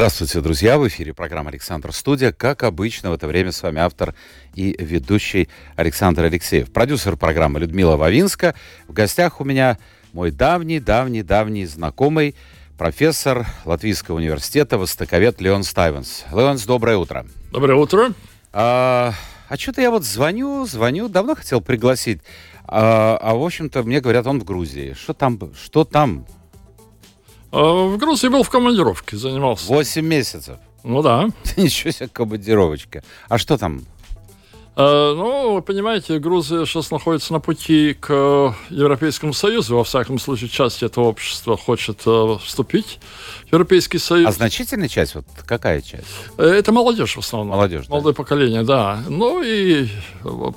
[0.00, 0.78] Здравствуйте, друзья!
[0.78, 2.32] В эфире программа «Александр Студия».
[2.32, 4.14] Как обычно, в это время с вами автор
[4.54, 6.72] и ведущий Александр Алексеев.
[6.72, 8.54] Продюсер программы Людмила Вавинска.
[8.88, 9.76] В гостях у меня
[10.14, 12.34] мой давний-давний-давний знакомый,
[12.78, 16.24] профессор Латвийского университета, востоковед Леон Стайвенс.
[16.32, 17.26] Леонс, доброе утро.
[17.52, 18.14] Доброе утро.
[18.54, 19.12] А,
[19.50, 22.22] а что-то я вот звоню, звоню, давно хотел пригласить.
[22.64, 24.94] А, а в общем-то, мне говорят, он в Грузии.
[24.94, 25.38] Что там?
[25.54, 26.24] Что там?
[27.52, 29.66] А, в Грузии был в командировке, занимался.
[29.66, 30.56] Восемь месяцев.
[30.84, 31.28] Ну да.
[31.56, 33.02] Ничего себе командировочка.
[33.28, 33.82] А что там?
[34.76, 39.76] А, ну, вы понимаете, Грузия сейчас находится на пути к Европейскому Союзу.
[39.76, 43.00] Во всяком случае, часть этого общества хочет э, вступить
[43.48, 44.28] в Европейский Союз.
[44.28, 45.16] А значительная часть?
[45.16, 46.06] Вот какая часть?
[46.38, 47.48] Э, это молодежь в основном.
[47.48, 47.90] Молодежь, да.
[47.90, 49.02] Молодое поколение, да.
[49.08, 49.88] Ну и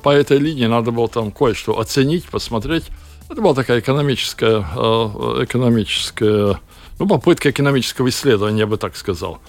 [0.03, 2.85] по этой линии надо было там кое-что оценить, посмотреть.
[3.29, 6.59] Это была такая экономическая, э, экономическая
[7.03, 9.39] ну, попытка экономического исследования, я бы так сказал.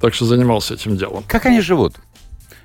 [0.00, 1.22] Так что занимался этим делом.
[1.28, 1.96] Как они живут?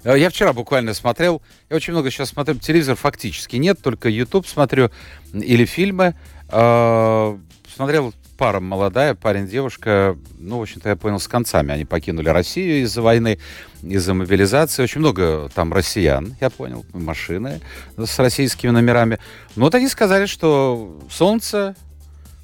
[0.04, 4.48] Э, я вчера буквально смотрел, я очень много сейчас смотрю, телевизор фактически нет, только YouTube
[4.48, 4.92] смотрю
[5.34, 6.16] или фильмы.
[6.50, 7.38] Э,
[7.76, 11.74] смотрел пара молодая, парень-девушка, ну, в общем-то, я понял, с концами.
[11.74, 13.40] Они покинули Россию из-за войны,
[13.82, 14.84] из-за мобилизации.
[14.84, 17.60] Очень много там россиян, я понял, машины
[17.98, 19.20] с российскими номерами.
[19.56, 21.76] Но вот они сказали, что солнце,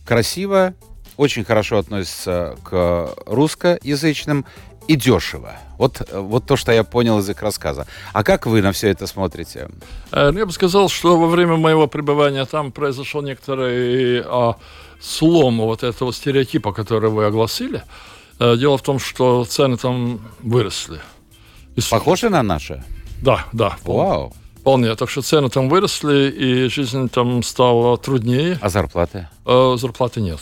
[0.05, 0.73] красиво,
[1.17, 4.45] очень хорошо относятся к русскоязычным
[4.87, 5.55] и дешево.
[5.77, 7.87] Вот, вот то, что я понял из их рассказа.
[8.13, 9.69] А как вы на все это смотрите?
[10.11, 14.55] Э, ну, я бы сказал, что во время моего пребывания там произошел некоторый а,
[15.01, 17.83] слом вот этого стереотипа, который вы огласили.
[18.39, 20.99] А, дело в том, что цены там выросли.
[21.75, 22.83] И Похожи на наши?
[23.21, 23.77] Да, да.
[23.83, 24.33] Вау.
[24.59, 24.95] Вполне.
[24.95, 28.57] Так что цены там выросли, и жизнь там стала труднее.
[28.61, 29.27] А зарплаты?
[29.45, 30.39] А, зарплаты нет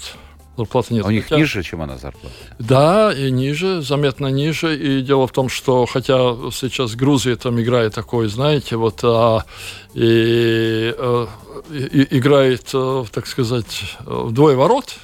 [0.57, 1.05] зарплаты нет.
[1.05, 1.37] А у них хотя...
[1.37, 2.35] ниже, чем она зарплата?
[2.59, 4.75] Да, и ниже, заметно ниже.
[4.77, 9.45] И дело в том, что хотя сейчас Грузия там играет такой, знаете, вот а,
[9.93, 11.27] и, а,
[11.71, 14.95] и, играет, а, так сказать, вдвое ворот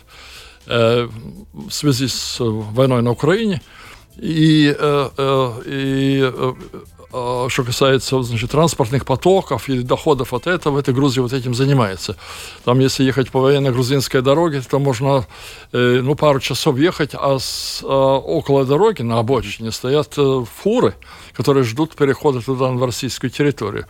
[0.68, 1.10] а,
[1.54, 3.62] в связи с войной на Украине.
[4.18, 6.56] И, и а,
[7.10, 12.18] что касается значит, транспортных потоков и доходов от этого, эта Грузия вот этим занимается.
[12.66, 15.26] Там, если ехать по военно-грузинской дороге, то можно
[15.72, 20.96] э, ну, пару часов ехать, а с, э, около дороги на обочине стоят э, фуры,
[21.34, 23.86] которые ждут перехода туда, на российскую территорию.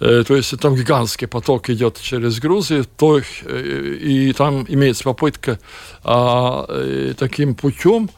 [0.00, 5.58] Э, то есть там гигантский поток идет через Грузию, то, э, и там имеется попытка
[6.04, 8.10] э, таким путем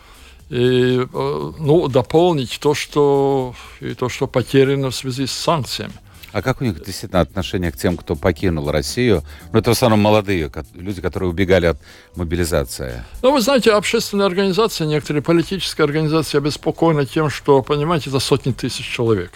[0.49, 5.95] и, э, ну, дополнить то, что, и то, что потеряно в связи с санкциями.
[6.33, 9.23] А как у них действительно отношение к тем, кто покинул Россию?
[9.53, 11.79] Ну, это в основном молодые люди, которые убегали от
[12.15, 13.03] мобилизации.
[13.23, 18.87] Ну, вы знаете, общественные организации, некоторые политические организации обеспокоены тем, что, понимаете, это сотни тысяч
[18.87, 19.33] человек.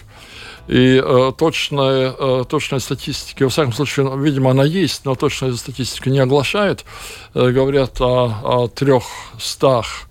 [0.67, 6.11] И э, точная, э, точная статистика, во всяком случае, видимо, она есть, но точная статистика
[6.11, 6.85] не оглашает.
[7.33, 10.07] Э, говорят о, о трехстах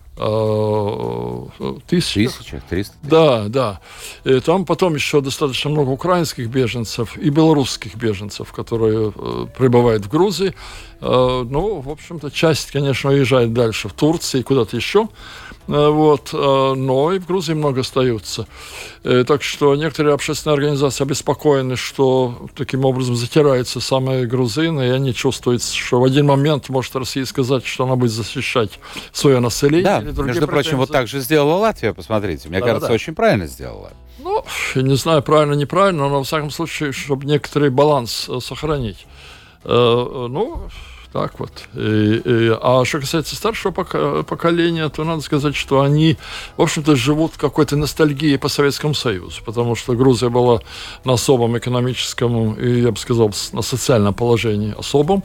[1.87, 2.37] тысячах.
[2.37, 3.81] Тысячах, триста Да, да.
[4.25, 10.11] И там потом еще достаточно много украинских беженцев и белорусских беженцев, которые э, прибывают в
[10.11, 10.55] Грузии.
[11.01, 15.09] Э, ну, в общем-то, часть, конечно, уезжает дальше в Турцию и куда-то еще.
[15.71, 18.49] Э, вот, э, но и в Грузии много остаются.
[19.05, 25.15] Э, так что некоторые общественные организации обеспокоены, что таким образом затираются самые грузины, и они
[25.15, 28.81] чувствуют, что в один момент может Россия сказать, что она будет защищать
[29.13, 30.01] свое население.
[30.01, 32.49] Да, между прочим, вот так же сделала Латвия, посмотрите.
[32.49, 32.95] Мне да, кажется, да.
[32.95, 33.93] очень правильно сделала.
[34.19, 39.07] Ну, я не знаю, правильно, неправильно, но, во всяком случае, чтобы некоторый баланс сохранить.
[39.65, 40.69] Ну,
[41.13, 41.51] так вот.
[41.75, 43.73] И, и, а что касается старшего
[44.23, 46.17] поколения, то надо сказать, что они,
[46.57, 50.61] в общем-то, живут какой-то ностальгии по Советскому Союзу, потому что Грузия была
[51.05, 55.25] на особом экономическом и, я бы сказал, на социальном положении особом.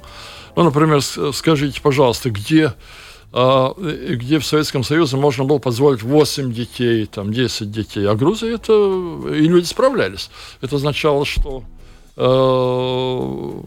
[0.55, 1.01] Ну, например,
[1.33, 2.73] скажите, пожалуйста, где
[3.37, 8.07] а, где в Советском Союзе можно было позволить 8 детей, там, 10 детей.
[8.07, 8.71] А Грузия это...
[9.29, 10.29] И люди справлялись.
[10.61, 11.63] Это означало, что
[12.15, 13.63] что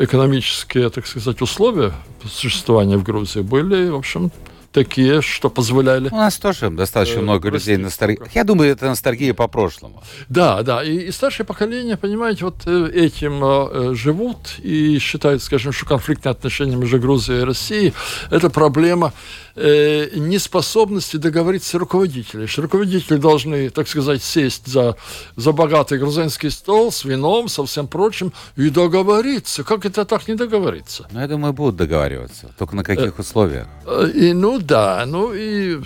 [0.00, 1.92] экономические, так сказать, условия
[2.30, 4.30] существования в Грузии были, в общем,
[4.74, 6.08] такие, что позволяли.
[6.10, 8.20] У нас тоже достаточно э, много людей ностальгии.
[8.34, 10.02] Я думаю, это ностальгия по прошлому.
[10.28, 10.82] Да, да.
[10.82, 16.32] И, и старшее поколение, понимаете, вот э, этим э, живут и считают, скажем, что конфликтные
[16.32, 17.94] отношения между Грузией и Россией–
[18.30, 19.12] это проблема
[19.56, 22.46] э, неспособности договориться руководителей.
[22.46, 24.96] Что руководители должны, так сказать, сесть за,
[25.36, 29.64] за богатый грузинский стол с вином, со всем прочим и договориться.
[29.64, 31.06] Как это так не договориться?
[31.12, 32.50] Ну, я думаю, будут договариваться.
[32.58, 33.66] Только на каких э, условиях?
[34.14, 35.04] И, ну, да.
[35.06, 35.78] Ну, и,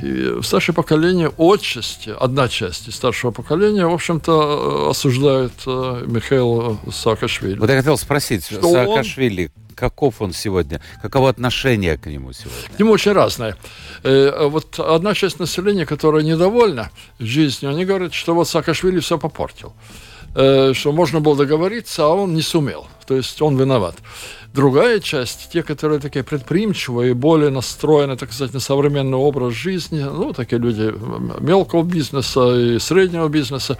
[0.00, 7.58] и старшее поколение отчасти, одна часть из старшего поколения, в общем-то, осуждает э, Михаила Саакашвили.
[7.58, 10.80] Вот я хотел спросить, что Саакашвили, он каков он сегодня?
[11.02, 12.76] Каково отношение к нему сегодня?
[12.76, 13.56] К нему очень разное.
[14.02, 19.74] Э, вот одна часть населения, которая недовольна жизнью, они говорят, что вот Саакашвили все попортил.
[20.34, 22.86] Э, что можно было договориться, а он не сумел.
[23.06, 23.94] То есть он виноват.
[24.52, 30.32] Другая часть, те, которые такие предприимчивые, более настроены, так сказать, на современный образ жизни, ну,
[30.32, 30.94] такие люди
[31.40, 33.78] мелкого бизнеса и среднего бизнеса,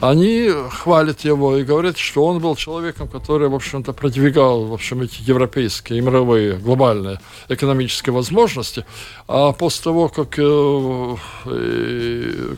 [0.00, 5.02] они хвалят его и говорят, что он был человеком, который, в общем-то, продвигал, в общем,
[5.02, 8.84] эти европейские мировые глобальные экономические возможности,
[9.28, 11.16] а после того, как, э,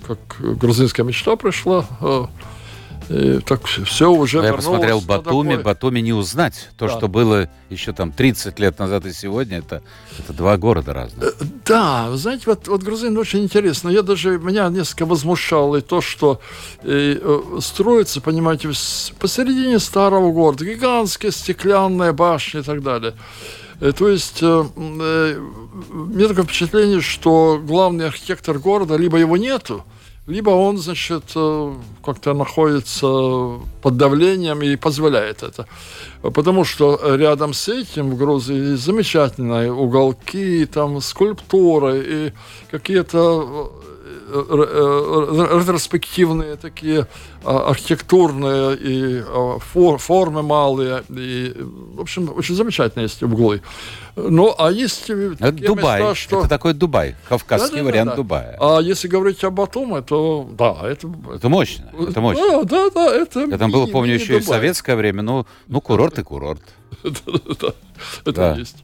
[0.06, 2.26] как грузинская мечта пришла, э,
[3.08, 5.64] и так все уже Я посмотрел Батуми, такой...
[5.64, 6.70] Батуми не узнать.
[6.76, 6.96] То, да.
[6.96, 9.82] что было еще там 30 лет назад и сегодня, это,
[10.18, 11.24] это два города разных.
[11.24, 13.88] Э, да, вы знаете, вот, вот грузин очень интересно.
[13.88, 16.40] Я даже, меня несколько возмущало и то, что
[16.82, 18.68] э, э, строится, понимаете,
[19.18, 23.14] посередине старого города, гигантские стеклянные башни и так далее.
[23.80, 25.40] Э, то есть э, э,
[25.90, 29.84] мне такое впечатление, что главный архитектор города либо его нету,
[30.26, 31.74] либо он, значит, э,
[32.04, 35.66] как-то находится под давлением и позволяет это.
[36.22, 42.32] Потому что рядом с этим в Грузии замечательные уголки, там скульптуры и
[42.70, 43.70] какие-то
[44.26, 47.06] ретроспективные такие
[47.44, 51.04] а, архитектурные и а, формы малые.
[51.10, 53.62] И, в общем, очень замечательные есть углы.
[54.16, 56.00] Ну, а есть это Дубай.
[56.00, 56.38] Места, что...
[56.40, 58.16] Это такой Дубай, кавказский да, да, вариант да.
[58.16, 58.56] Дубая.
[58.60, 61.08] А если говорить об Батуме, то да, это...
[61.34, 62.64] Это мощно, это мощно.
[62.64, 63.14] Да, да, да.
[63.14, 64.38] Это Я там был, помню, еще Дубай.
[64.38, 66.62] и в советское время, ну, ну курорт и курорт.
[68.24, 68.76] Это есть.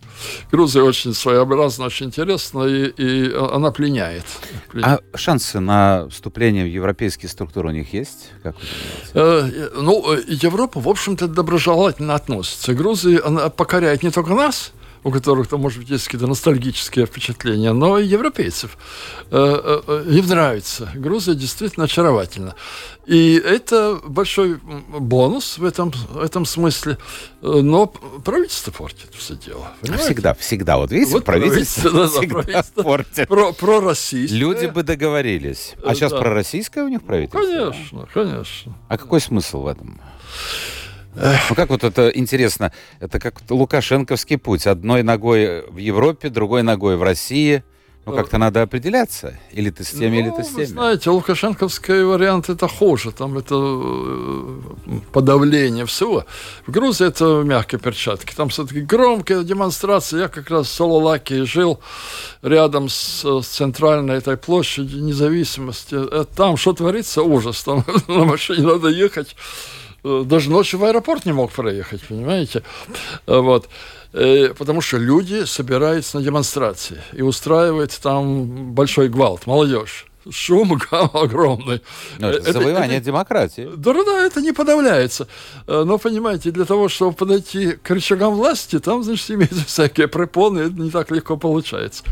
[0.50, 4.24] Грузия очень своеобразна, очень интересна, и, она пленяет.
[4.82, 8.30] А шансы на вступление в европейские структуры у них есть?
[8.42, 8.56] Как
[9.14, 12.74] э, ну, Европа, в общем-то, доброжелательно относится.
[12.74, 14.72] Грузия она покоряет не только нас,
[15.04, 18.78] у которых там, может быть, есть какие-то ностальгические впечатления, но и европейцев.
[19.30, 20.90] Э, э, э, им нравится.
[20.94, 22.54] Грузия действительно очаровательна.
[23.06, 24.60] И это большой
[24.98, 26.98] бонус в этом, в этом смысле.
[27.40, 29.72] Но правительство портит все дело.
[29.80, 30.06] Понимаете?
[30.06, 30.76] Всегда, всегда.
[30.76, 33.28] Вот видите, вот правительство, правительство всегда правительство портит.
[33.28, 34.38] Про, пророссийское.
[34.38, 35.74] Люди бы договорились.
[35.84, 36.18] А сейчас да.
[36.18, 37.40] пророссийское у них правительство?
[37.40, 38.78] Конечно, конечно.
[38.88, 40.00] А какой смысл в этом?
[41.14, 44.66] Ну как вот это интересно, это как лукашенковский путь.
[44.66, 47.62] Одной ногой в Европе, другой ногой в России.
[48.04, 49.38] Ну, как-то надо определяться.
[49.52, 50.64] Или ты с теми, ну, или ты с теми.
[50.64, 53.12] знаете, лукашенковский вариант это хуже.
[53.12, 54.60] Там это э,
[55.12, 56.24] подавление всего.
[56.66, 58.34] В Грузии это мягкие перчатки.
[58.34, 60.22] Там все-таки громкая демонстрация.
[60.22, 61.78] Я как раз в Сололаке жил
[62.42, 65.94] рядом с, с центральной этой площадью независимости.
[65.94, 67.22] Э, там что творится?
[67.22, 67.62] Ужас.
[67.62, 72.62] Там на машине надо ехать Э, даже ночью в аэропорт не мог проехать, понимаете?
[73.26, 73.68] Э, вот.
[74.12, 81.82] Э, потому что люди собираются на демонстрации и устраивают там большой гвалт, молодежь шум огромный.
[82.18, 83.68] Но это, это завоевание это, демократии.
[83.76, 85.26] Да, да, это не подавляется.
[85.66, 90.74] Но, понимаете, для того, чтобы подойти к рычагам власти, там, значит, имеются всякие препоны, это
[90.74, 92.04] не так легко получается.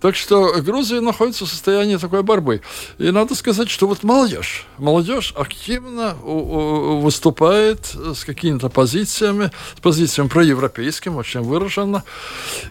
[0.00, 2.62] Так что Грузия находится в состоянии такой борьбы.
[2.98, 11.16] И надо сказать, что вот молодежь, молодежь активно выступает с какими-то позициями, с позициями проевропейским,
[11.16, 12.04] очень выраженно.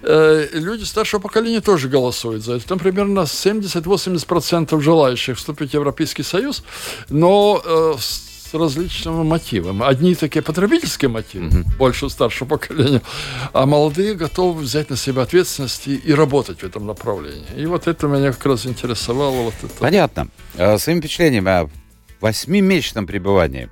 [0.02, 2.68] Э, люди старшего поколения тоже голосуют за это.
[2.68, 6.64] Там примерно 70-80% желающих вступить в Европейский Союз,
[7.10, 7.96] но э,
[8.50, 9.88] с различными мотивами.
[9.88, 11.70] Одни такие потребительские мотивы, угу.
[11.78, 13.02] больше старшего поколения,
[13.54, 17.46] а молодые готовы взять на себя ответственность и, и работать в этом направлении.
[17.56, 19.44] И вот это меня как раз интересовало.
[19.44, 19.74] Вот это.
[19.80, 20.28] Понятно.
[20.58, 21.70] А, своими впечатлениями о
[22.22, 23.70] восьмимесячном пребывании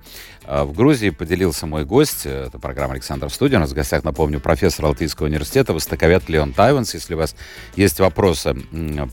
[0.47, 2.25] в Грузии поделился мой гость.
[2.25, 3.55] Это программа «Александр в студии».
[3.55, 6.93] У нас в гостях, напомню, профессор Алтайского университета, востоковед Леон Тайванс.
[6.93, 7.35] Если у вас
[7.75, 8.55] есть вопросы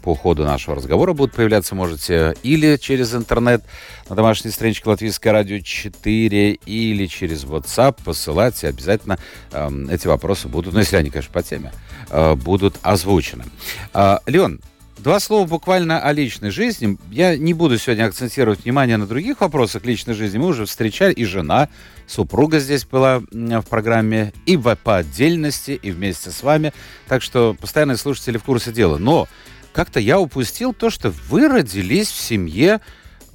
[0.02, 3.64] по ходу нашего разговора, будут появляться, можете или через интернет
[4.08, 8.62] на домашней страничке Латвийское радио 4, или через WhatsApp посылать.
[8.62, 9.18] И обязательно
[9.52, 11.72] э, эти вопросы будут, ну, если они, конечно, по теме,
[12.10, 13.44] э, будут озвучены.
[13.92, 14.60] Э, Леон,
[14.98, 16.96] Два слова буквально о личной жизни.
[17.10, 20.38] Я не буду сегодня акцентировать внимание на других вопросах личной жизни.
[20.38, 21.68] Мы уже встречали, и жена,
[22.06, 26.72] супруга здесь была в программе, и по отдельности, и вместе с вами.
[27.08, 28.96] Так что постоянные слушатели в курсе дела.
[28.96, 29.28] Но
[29.72, 32.80] как-то я упустил то, что вы родились в семье,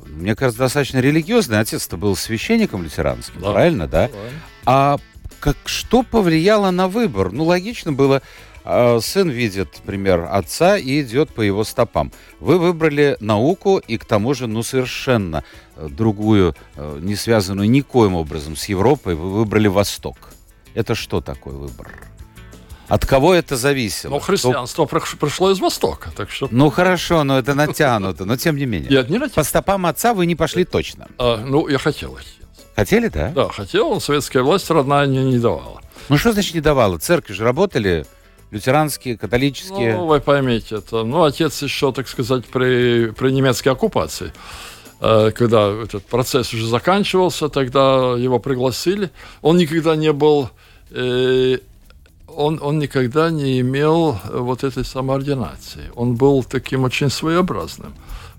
[0.07, 1.59] мне кажется, достаточно религиозный.
[1.59, 3.51] Отец-то был священником лютеранским, да.
[3.51, 4.07] правильно, да?
[4.07, 4.13] да?
[4.65, 4.97] А
[5.39, 7.31] как, что повлияло на выбор?
[7.31, 8.21] Ну, логично было
[9.01, 12.11] сын видит пример отца и идет по его стопам.
[12.39, 15.43] Вы выбрали науку и к тому же, ну, совершенно
[15.75, 20.17] э, другую, э, не связанную никоим образом с Европой, вы выбрали Восток.
[20.75, 22.09] Это что такой выбор?
[22.87, 24.13] От кого это зависело?
[24.13, 24.99] Ну, христианство Кто...
[25.17, 26.47] пришло из Востока, так что...
[26.49, 28.89] Ну, хорошо, но это натянуто, но тем не менее.
[28.89, 29.35] Нет, не натянуто.
[29.35, 31.07] По стопам отца вы не пошли точно.
[31.19, 32.39] А, ну, я хотел идти.
[32.75, 33.29] Хотели, да?
[33.35, 35.81] Да, хотел, советская власть родная мне не давала.
[36.07, 36.97] Ну, что значит не давала?
[36.97, 38.05] Церкви же работали
[38.51, 39.95] лютеранские, католические?
[39.95, 44.31] Ну, вы поймите, это, ну, отец еще, так сказать, при, при немецкой оккупации,
[45.01, 49.09] э, когда этот процесс уже заканчивался, тогда его пригласили.
[49.41, 50.49] Он никогда не был,
[50.91, 51.59] э,
[52.27, 55.91] он, он никогда не имел вот этой самоординации.
[55.95, 57.93] Он был таким очень своеобразным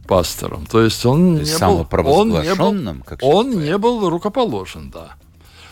[0.07, 0.67] пастором.
[0.67, 1.87] То есть он То есть не был...
[2.07, 5.17] Он не был, как он не был рукоположен, да.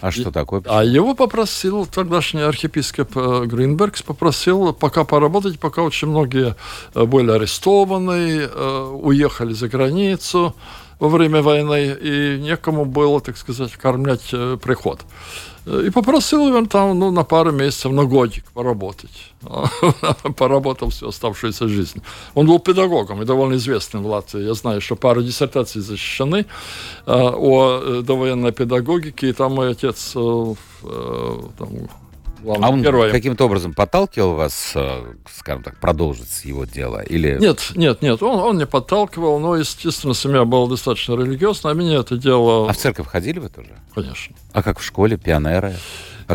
[0.00, 0.62] А что такое?
[0.66, 6.54] А его попросил тогдашний архиепископ э, Гринбергс, попросил пока поработать, пока очень многие
[6.94, 10.54] э, были арестованы, э, уехали за границу
[11.00, 14.30] во время войны, и некому было, так сказать, кормлять
[14.62, 15.00] приход.
[15.68, 19.32] И попросил его там ну, на пару месяцев, на годик поработать.
[20.36, 22.00] Поработал всю оставшуюся жизнь.
[22.34, 24.46] Он был педагогом и довольно известным в Латвии.
[24.46, 26.46] Я знаю, что пару диссертаций защищены
[27.06, 30.54] э, о э, довоенной педагогике, и там мой отец э,
[32.44, 33.12] там, а он героем.
[33.12, 37.00] каким-то образом подталкивал вас, э, скажем так, продолжить его дело?
[37.00, 37.38] Или...
[37.40, 41.98] Нет, нет, нет, он, он не подталкивал, но, естественно, семья была достаточно религиозна, а меня
[41.98, 42.68] это дело...
[42.68, 43.70] А в церковь ходили вы тоже?
[43.94, 44.36] Конечно.
[44.52, 45.74] А как в школе, пионеры?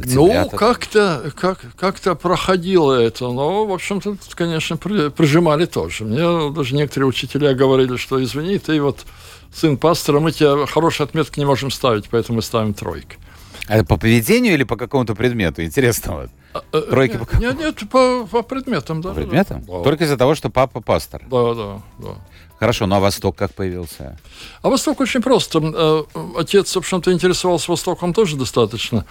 [0.05, 6.03] Ну, как-то как, как проходило это, но, в общем-то, конечно, при, прижимали тоже.
[6.03, 9.05] Мне даже некоторые учителя говорили, что, извини, ты вот
[9.53, 13.17] сын пастора, мы тебе хорошие отметки не можем ставить, поэтому мы ставим тройки.
[13.67, 15.63] А по поведению или по какому-то предмету?
[15.63, 16.13] Интересно.
[16.13, 16.29] Вот.
[16.53, 19.09] А, э, Тройки нет, по Нет, нет, по, по предметам, да.
[19.09, 19.63] По предметам?
[19.65, 19.83] Да.
[19.83, 21.23] Только из-за того, что папа пастор?
[21.29, 22.15] Да, да, да.
[22.59, 24.17] Хорошо, ну а Восток как появился?
[24.61, 25.59] А Восток очень просто.
[25.63, 26.03] Э,
[26.37, 29.05] отец, в общем-то, интересовался Востоком тоже достаточно.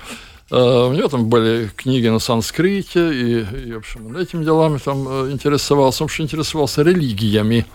[0.50, 5.32] Э, у него там были книги на санскрите, и, и в общем, этими делами там
[5.32, 6.02] интересовался.
[6.02, 7.66] Он вообще интересовался религиями.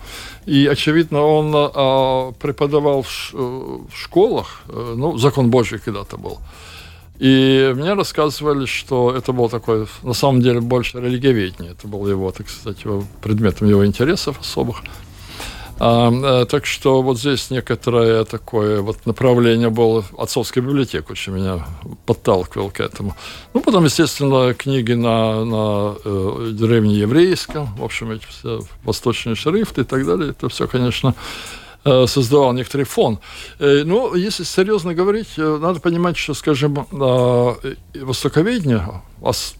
[0.46, 6.38] И, очевидно, он а, преподавал в, в школах, ну, закон Божий когда-то был.
[7.18, 11.72] И мне рассказывали, что это был такой, на самом деле, больше религиоведение.
[11.72, 14.82] Это был его, так сказать, его, предметом его интересов особых.
[15.80, 21.66] А, а, так что вот здесь некоторое такое вот направление было отцовская библиотека, очень меня
[22.06, 23.16] подталкивал к этому.
[23.54, 29.84] Ну, потом, естественно, книги на, на э, древнееврейском, в общем, эти все восточные шрифты и
[29.84, 30.30] так далее.
[30.30, 33.18] Это все, конечно, Э, создавал некоторый фон.
[33.58, 36.86] Э, но если серьезно говорить, э, надо понимать, что, скажем,
[37.94, 39.02] востоковедение,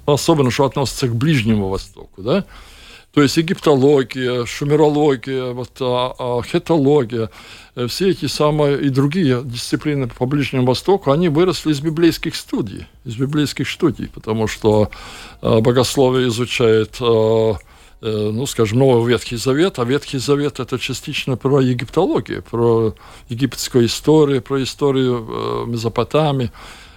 [0.06, 2.44] особенно что относится к Ближнему Востоку, да,
[3.14, 7.30] то есть египтология, шумерология, вот, а, а, хетология,
[7.88, 13.16] все эти самые и другие дисциплины по Ближнему Востоку, они выросли из библейских студий, из
[13.16, 14.90] библейских студий, потому что
[15.40, 17.54] богословие изучает Э,
[18.00, 22.94] ну, скажем, Новый Ветхий Завет, а Ветхий Завет– это частично про египтологию, про
[23.28, 26.52] египетскую историю, про историю э, Месопотамии.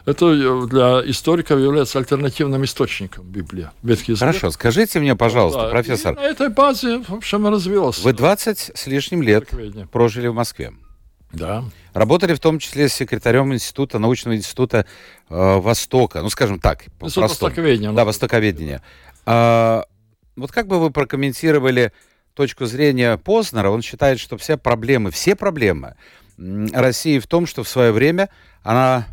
[0.06, 3.70] Это э, для историков является альтернативным источником Библии.
[3.82, 4.36] Ветхий Завет.
[4.36, 6.16] Хорошо, скажите мне, пожалуйста, да, профессор.
[6.16, 8.00] на этой базе, в общем, развилось.
[8.00, 9.50] Вы 20 с лишним лет
[9.92, 10.74] прожили в Москве.
[11.34, 11.64] Да.
[11.94, 14.86] Работали в том числе с секретарем института, научного института
[15.30, 17.92] э, Востока, ну, скажем так, Институт Востоковедения.
[17.92, 18.82] Да, Востоковедения.
[19.26, 19.86] А,
[20.36, 21.92] вот как бы вы прокомментировали
[22.34, 23.70] точку зрения Познера?
[23.70, 25.96] Он считает, что все проблемы, все проблемы
[26.38, 28.30] России в том, что в свое время
[28.64, 29.08] она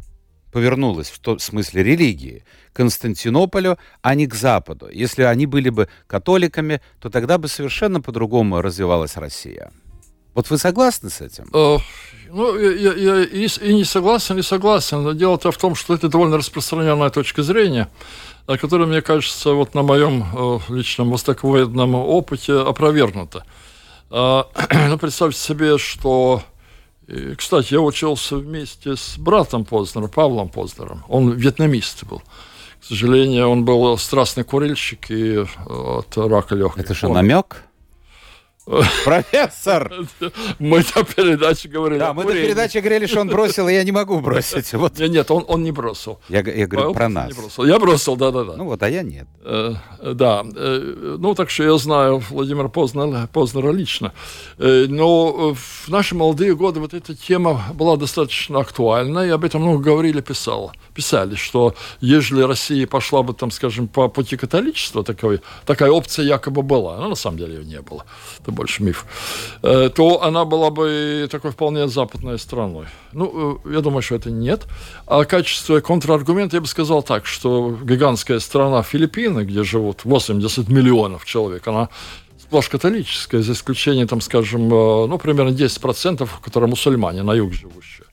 [0.53, 4.89] повернулась в том смысле религии к Константинополю, а не к Западу.
[4.91, 9.71] Если они были бы католиками, то тогда бы совершенно по-другому развивалась Россия.
[10.35, 11.49] Вот вы согласны с этим?
[11.53, 15.03] Ну, я, я и, и не согласен, и согласен.
[15.03, 17.89] Но дело-то в том, что это довольно распространенная точка зрения,
[18.57, 23.45] которая, мне кажется, вот на моем э, личном востоковедном опыте опровергнута.
[24.11, 24.47] А,
[24.89, 26.43] ну, представьте себе, что...
[27.37, 31.05] кстати, я учился вместе с братом Познера, Павлом Познером.
[31.09, 32.23] Он вьетнамист был.
[32.81, 36.85] К сожалению, он был страстный курильщик и от рака легких.
[36.85, 37.68] Это что, намек?
[39.05, 39.91] Профессор!
[40.59, 41.99] Мы на передаче говорили.
[41.99, 44.73] Да, мы на передаче говорили, что он бросил, и я не могу бросить.
[44.75, 44.99] Вот.
[44.99, 46.21] Нет, он, он не бросил.
[46.29, 47.33] Я, я говорю про нас.
[47.59, 48.57] Я бросил, да-да-да.
[48.57, 49.27] Ну вот, а я нет.
[49.43, 54.13] Э, да, э, ну так что я знаю Владимира Познера, Познера лично.
[54.59, 59.63] Э, но в наши молодые годы вот эта тема была достаточно актуальна, и об этом
[59.63, 65.41] много говорили, писал, писали, что если Россия пошла бы, там, скажем, по пути католичества, такой,
[65.65, 68.05] такая опция якобы была, но на самом деле ее не было.
[68.41, 69.07] Это больше миф,
[69.63, 72.87] э, то она была бы такой вполне западной страной.
[73.13, 74.67] Ну, э, я думаю, что это нет.
[75.07, 81.25] А качество контраргумента я бы сказал так, что гигантская страна Филиппины, где живут 80 миллионов
[81.25, 81.89] человек, она
[82.39, 88.07] сплошь католическая, за исключением, там, скажем, э, ну, примерно 10%, которые мусульмане на юг живущие.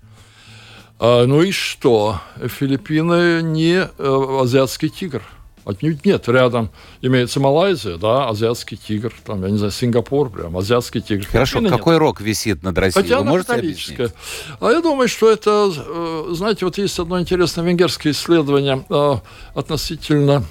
[0.99, 2.21] А, ну и что?
[2.37, 5.23] Филиппины не азиатский тигр–
[5.65, 6.29] Отнюдь нет.
[6.29, 6.69] Рядом
[7.01, 11.25] имеется Малайзия, да, азиатский тигр, там, я не знаю, Сингапур, прям, азиатский тигр.
[11.25, 12.01] Хорошо, Филиппины какой нет.
[12.01, 13.03] рок висит над Россией?
[13.03, 14.12] Хотя Вы можете объяснить?
[14.60, 19.15] А я думаю, что это, э, знаете, вот есть одно интересное венгерское исследование э,
[19.55, 20.43] относительно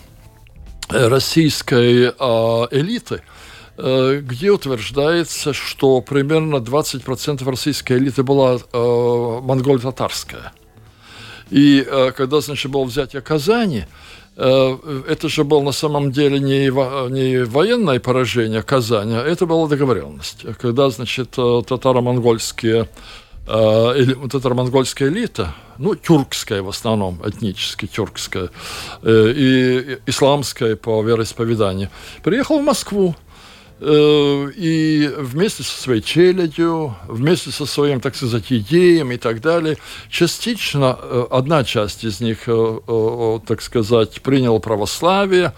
[0.90, 2.08] э, российской
[2.72, 3.22] элиты,
[3.76, 10.52] где утверждается, что примерно 20% российской элиты была монголь-татарская.
[11.50, 11.84] И
[12.16, 13.86] когда, значит, было взятие Казани,
[14.36, 16.66] это же было на самом деле не,
[17.10, 20.44] не военное поражение Казани, а это была договоренность.
[20.60, 22.88] Когда, значит, э, татаро-монгольские
[23.46, 28.50] э, татаро-монгольская элита, ну, тюркская в основном, этнически тюркская,
[29.04, 31.90] и исламская по вероисповеданию,
[32.22, 33.14] приехала в Москву.
[33.80, 39.78] Э, и вместе со своей челядью, вместе со своим, так сказать, идеями и так далее,
[40.08, 45.52] частично э, одна часть из них, э, так сказать, приняла православие,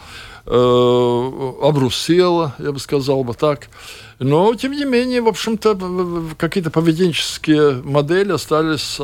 [0.49, 3.69] обрусела, я бы сказал бы так.
[4.21, 5.77] Но, тем не менее, в общем-то,
[6.39, 9.01] какие-то поведенческие модели остались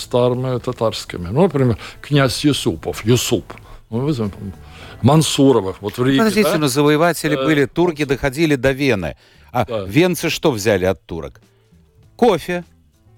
[0.00, 1.28] старыми татарскими.
[1.28, 3.52] Ну, например, князь Юсупов, Юсуп.
[3.90, 4.14] Ну, вы
[5.02, 5.82] Мансуровых.
[5.82, 6.58] Вот в Риге, Подождите, да?
[6.58, 9.16] но завоеватели э, были, турки доходили до Вены.
[9.52, 9.84] А да.
[9.84, 11.40] венцы что взяли от турок?
[12.16, 12.64] Кофе.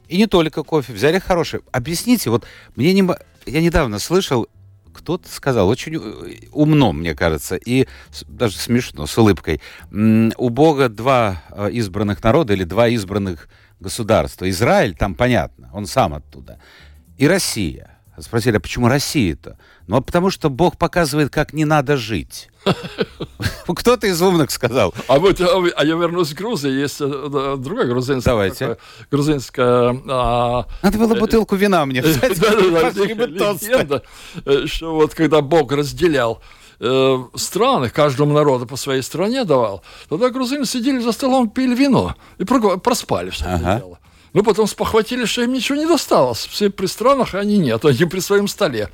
[0.08, 1.62] И не только кофе, взяли хорошее.
[1.72, 2.44] Объясните, вот
[2.76, 3.08] мне не...
[3.46, 4.46] Я недавно слышал,
[4.92, 7.86] кто-то сказал, очень э, умно, мне кажется, и
[8.28, 9.60] даже смешно, с улыбкой.
[9.90, 13.48] У Бога два э, избранных народа или два избранных
[13.80, 14.48] государства.
[14.48, 16.60] Израиль, там понятно, он сам оттуда.
[17.18, 17.91] И Россия.
[18.18, 19.56] Спросили, а почему Россия-то?
[19.86, 22.50] Ну, а потому что Бог показывает, как не надо жить.
[23.66, 24.92] Кто-то из умных сказал.
[25.08, 26.70] А вот, а, а я вернусь к Грузии.
[26.70, 28.32] Есть э, другая грузинская.
[28.32, 28.76] Давайте.
[29.10, 29.98] Грузинская...
[30.08, 32.02] А, надо было бутылку вина мне.
[34.44, 36.42] Э, что вот когда Бог разделял
[36.80, 42.14] э, страны, каждому народу по своей стране давал, тогда грузины сидели за столом, пили вино
[42.38, 43.98] и проспали все это дело.
[44.32, 46.46] Ну, потом спохватили, что им ничего не досталось.
[46.46, 48.88] Все при странах, а они нет, они при своем столе.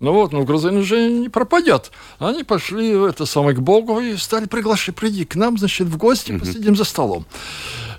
[0.00, 1.90] Ну вот, ну, грузин уже не пропадет.
[2.18, 6.36] Они пошли это самое, к Богу и стали приглашать, приди к нам, значит, в гости,
[6.38, 7.26] посидим за столом.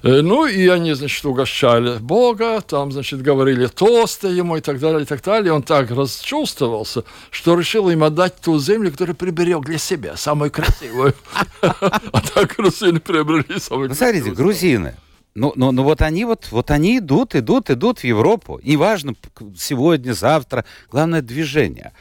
[0.03, 5.03] Э, ну, и они, значит, угощали Бога, там, значит, говорили тосты ему и так далее,
[5.03, 5.53] и так далее.
[5.53, 11.13] Он так расчувствовался, что решил им отдать ту землю, которую приберег для себя, самую красивую.
[11.61, 14.13] А так грузины приобрели самую красивую.
[14.13, 14.95] Смотрите, грузины,
[15.33, 18.59] ну, ну, ну вот они вот, вот они идут, идут, идут в Европу.
[18.63, 19.13] Неважно,
[19.57, 20.65] сегодня, завтра.
[20.91, 21.93] Главное движение.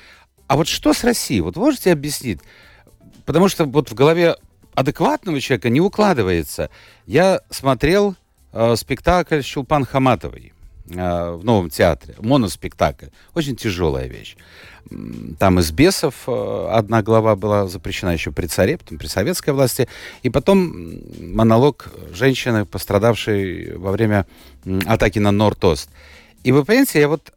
[0.46, 1.42] А вот что с Россией?
[1.42, 2.40] Вот можете объяснить?
[3.24, 4.36] Потому что вот в голове
[4.74, 6.70] адекватного человека не укладывается.
[7.06, 8.16] Я смотрел
[8.52, 10.52] э, спектакль Щулпан Хаматовой
[10.96, 13.06] в Новом театре, моноспектакль.
[13.34, 14.36] Очень тяжелая вещь.
[15.38, 19.88] Там из бесов э, одна глава была запрещена еще при царе, потом при советской власти.
[20.22, 24.26] И потом монолог женщины, пострадавшей во время
[24.86, 25.90] атаки на Норд-Ост.
[26.42, 27.32] И вы понимаете, я вот...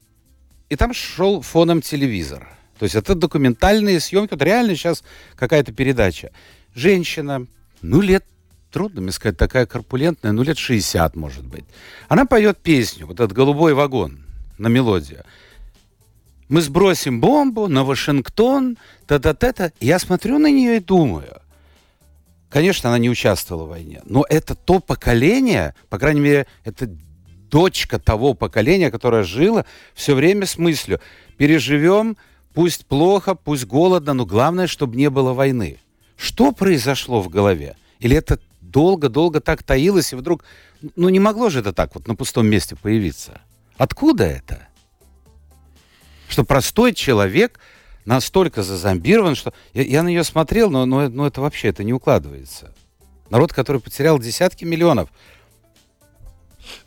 [0.70, 2.50] И там шел фоном телевизор.
[2.80, 4.32] То есть это документальные съемки.
[4.32, 5.04] Вот реально сейчас
[5.36, 6.32] какая-то передача.
[6.74, 7.46] Женщина,
[7.82, 8.26] ну, лет
[8.74, 11.64] трудно мне сказать, такая корпулентная, ну, лет 60, может быть.
[12.10, 14.20] Она поет песню, вот этот «Голубой вагон»
[14.58, 15.24] на мелодию
[16.54, 19.72] мы сбросим бомбу на Вашингтон, та-та-та-та.
[19.80, 21.42] Я смотрю на нее и думаю,
[22.50, 26.88] конечно, она не участвовала в войне, но это то поколение, по крайней мере, это
[27.50, 31.00] дочка того поколения, которое жило все время с мыслью,
[31.38, 32.18] переживем,
[32.54, 35.80] пусть плохо, пусть голодно, но главное, чтобы не было войны.
[36.18, 37.76] Что произошло в голове?
[38.00, 38.40] Или это
[38.74, 40.44] долго-долго так таилось, и вдруг...
[40.98, 43.40] Ну, не могло же это так вот на пустом месте появиться.
[43.78, 44.68] Откуда это?
[46.28, 47.60] Что простой человек
[48.06, 49.54] настолько зазомбирован, что...
[49.74, 52.74] Я, я на нее смотрел, но, но, но это вообще это не укладывается.
[53.30, 55.10] Народ, который потерял десятки миллионов.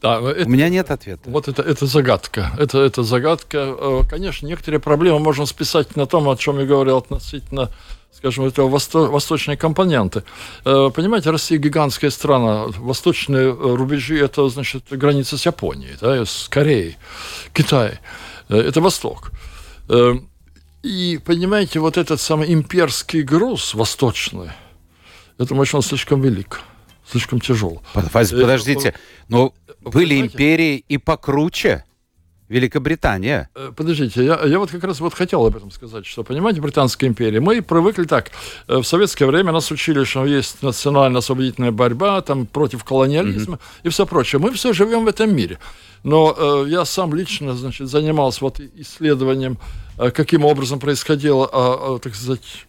[0.02, 1.22] Да, это, У меня нет ответа.
[1.26, 2.52] Вот это, это загадка.
[2.58, 3.58] Это, это загадка.
[3.78, 7.70] Э, конечно, некоторые проблемы можно списать на том, о чем я говорил относительно
[8.12, 10.22] скажем, это восто восточные компоненты.
[10.64, 12.64] Э, понимаете, Россия гигантская страна.
[12.78, 16.96] Восточные рубежи– это, значит, граница с Японией, да, с Кореей,
[17.52, 17.98] Китай.
[18.48, 19.32] Э, это Восток.
[20.82, 24.50] И, понимаете, вот этот самый имперский груз восточный–
[25.38, 26.60] это он слишком велик,
[27.10, 27.82] слишком тяжел.
[27.92, 28.94] Подождите,
[29.28, 29.52] но
[29.92, 31.84] были империи и покруче.
[32.48, 33.50] Великобритания.
[33.56, 37.08] Э, подождите, я, я вот как раз вот хотел об этом сказать, что, понимаете, Британская
[37.08, 38.30] империя, мы привыкли так,
[38.68, 43.80] э, в советское время нас учили, что есть национально-освободительная борьба, там, против колониализма mm-hmm.
[43.82, 44.40] и все прочее.
[44.40, 45.58] Мы все живем в этом мире.
[46.04, 49.58] Но э, я сам лично, значит, занимался вот исследованием,
[49.98, 52.65] э, каким образом происходило, э, э, так сказать,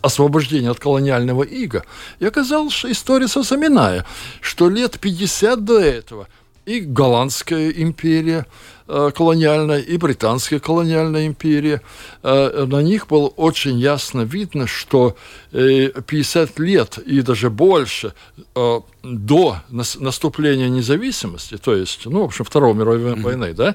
[0.00, 1.84] освобождения от колониального ига,
[2.20, 4.06] и оказалось, что история совсем иная,
[4.40, 6.28] что лет 50 до этого
[6.64, 8.46] и Голландская империя
[8.86, 11.82] э, колониальная, и Британская колониальная империя,
[12.22, 15.16] э, на них было очень ясно видно, что
[15.50, 18.14] э, 50 лет и даже больше
[18.54, 23.54] э, до наступления независимости, то есть, ну, в общем, Второй мировой войны, mm-hmm.
[23.54, 23.74] да,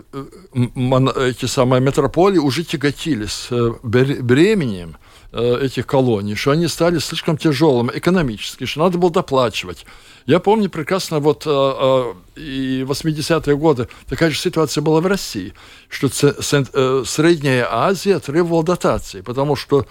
[1.46, 4.96] самые метрополии уже тяготились э, бременем
[5.32, 9.84] этих колоний, что они стали слишком тяжелыми экономически, что надо было доплачивать.
[10.24, 15.52] Я помню прекрасно, вот и 80-е годы такая же ситуация была в России,
[15.88, 19.86] что Средняя Азия требовала дотации, потому что,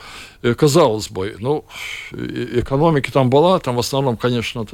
[0.57, 1.65] казалось бы, ну,
[2.11, 4.65] экономики там была, там в основном, конечно,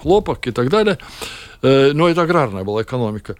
[0.00, 0.98] хлопок и так далее,
[1.62, 3.36] но это аграрная была экономика.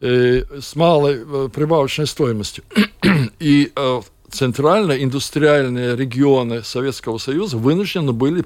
[0.00, 2.62] Э, с малой э, прибавочной стоимостью.
[3.40, 8.44] И э, центральные индустриальные регионы Советского Союза вынуждены были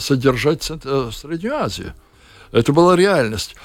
[0.00, 1.94] содержать Среднюю Азию.
[2.52, 3.56] Это была реальность.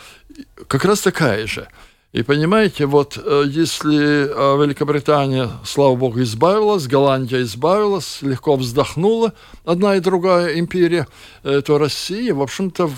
[0.68, 1.68] Как раз такая же.
[2.12, 4.28] И понимаете, вот если
[4.62, 9.34] Великобритания, слава богу, избавилась, Голландия избавилась, легко вздохнула
[9.66, 11.08] одна и другая империя,
[11.44, 12.90] то Россия, в общем-то,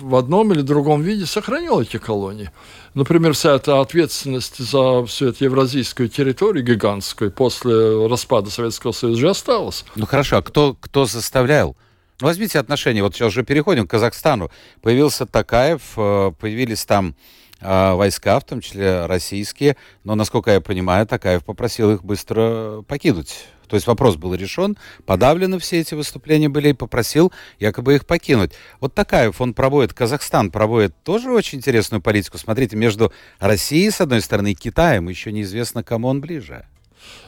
[0.00, 2.50] в одном или другом виде сохранила эти колонии.
[2.94, 9.30] Например, вся эта ответственность за всю эту евразийскую территорию гигантскую после распада Советского Союза же
[9.30, 9.84] осталась.
[9.94, 11.76] Ну хорошо, а кто, кто заставлял?
[12.20, 14.50] Ну, возьмите отношения, вот сейчас уже переходим к Казахстану.
[14.82, 17.14] Появился Такаев, э, появились там
[17.60, 23.46] э, войска, в том числе российские, но, насколько я понимаю, Такаев попросил их быстро покинуть
[23.68, 24.76] то есть вопрос был решен,
[25.06, 28.52] подавлены все эти выступления были, и попросил якобы их покинуть.
[28.80, 32.38] Вот Такаев, он проводит, Казахстан проводит тоже очень интересную политику.
[32.38, 36.64] Смотрите, между Россией, с одной стороны, и Китаем, еще неизвестно, кому он ближе.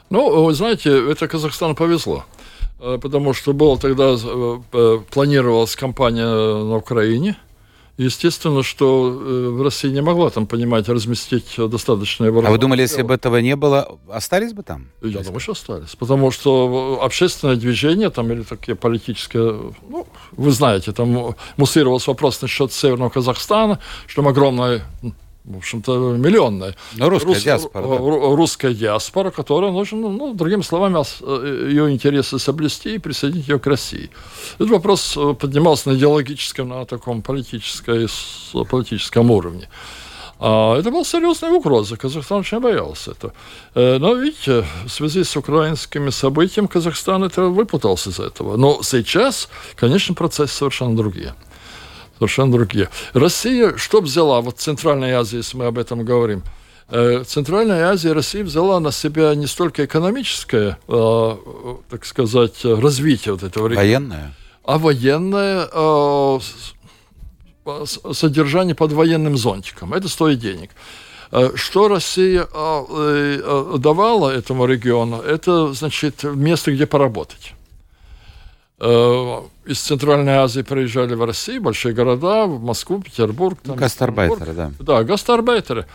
[0.09, 2.25] Ну, вы знаете, это Казахстану повезло
[2.81, 7.37] э, потому что была тогда э, э, планировалась кампания на Украине,
[8.01, 12.49] Естественно, что в России не могла там, понимать, разместить достаточное вооружение.
[12.49, 14.89] А вы думали, если бы этого не было, остались бы там?
[15.03, 15.97] Я думаю, что остались.
[15.97, 22.73] Потому что общественное движение там, или такие политические, ну, вы знаете, там муссировался вопрос насчет
[22.73, 24.83] Северного Казахстана, что там огромное
[25.45, 26.77] в общем-то, миллионная.
[26.97, 27.87] Но ну, русская Рус, диаспора.
[27.87, 27.99] Да.
[27.99, 33.67] Русская диаспора, которая нужно, ну, другими словами, э, ее интересы соблюсти и присоединить ее к
[33.67, 34.11] России.
[34.55, 38.07] Этот вопрос э, поднимался на идеологическом, на таком политическом,
[38.69, 39.69] политическом уровне.
[40.43, 41.97] А это была серьезная угроза.
[41.97, 43.35] Казахстан очень боялся этого.
[43.75, 48.57] Э, но, видите, в связи с украинскими событиями Казахстан это выпутался из этого.
[48.57, 51.35] Но сейчас, конечно, процессы совершенно другие
[52.21, 52.91] совершенно другие.
[53.15, 56.43] Россия что взяла, вот Центральная Азия, если мы об этом говорим,
[56.89, 61.37] э, Центральная Азия, Россия взяла на себя не столько экономическое, э,
[61.89, 66.39] так сказать, развитие вот этого региона, военное, а военное э,
[68.13, 69.95] содержание под военным зонтиком.
[69.95, 70.71] Это стоит денег.
[71.55, 72.45] Что Россия
[73.79, 75.21] давала этому региону?
[75.21, 77.55] Это, значит, место, где поработать.
[78.81, 83.59] Э, из Центральной Азии приезжали в Россию, большие города, в Москву, Петербург.
[83.63, 84.73] Там, гастарбайтеры, да.
[84.79, 85.87] Да, гастарбайтеры.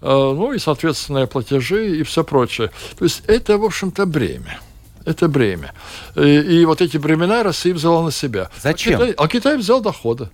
[0.00, 2.70] Э, ну и, соответственно, платежи и все прочее.
[2.98, 4.58] То есть это, в общем-то, бремя.
[5.04, 5.72] Это бремя.
[6.16, 8.50] И, и вот эти бремена Россия взяла на себя.
[8.60, 8.94] Зачем?
[8.94, 10.28] А Китай, а Китай взял доходы.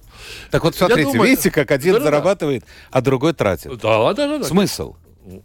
[0.50, 2.10] Так вот, смотрите, думаю- видите, как один Да-да-да.
[2.10, 3.78] зарабатывает, а другой тратит.
[3.82, 4.38] Да, да, да.
[4.38, 4.44] да.
[4.44, 4.94] Смысл?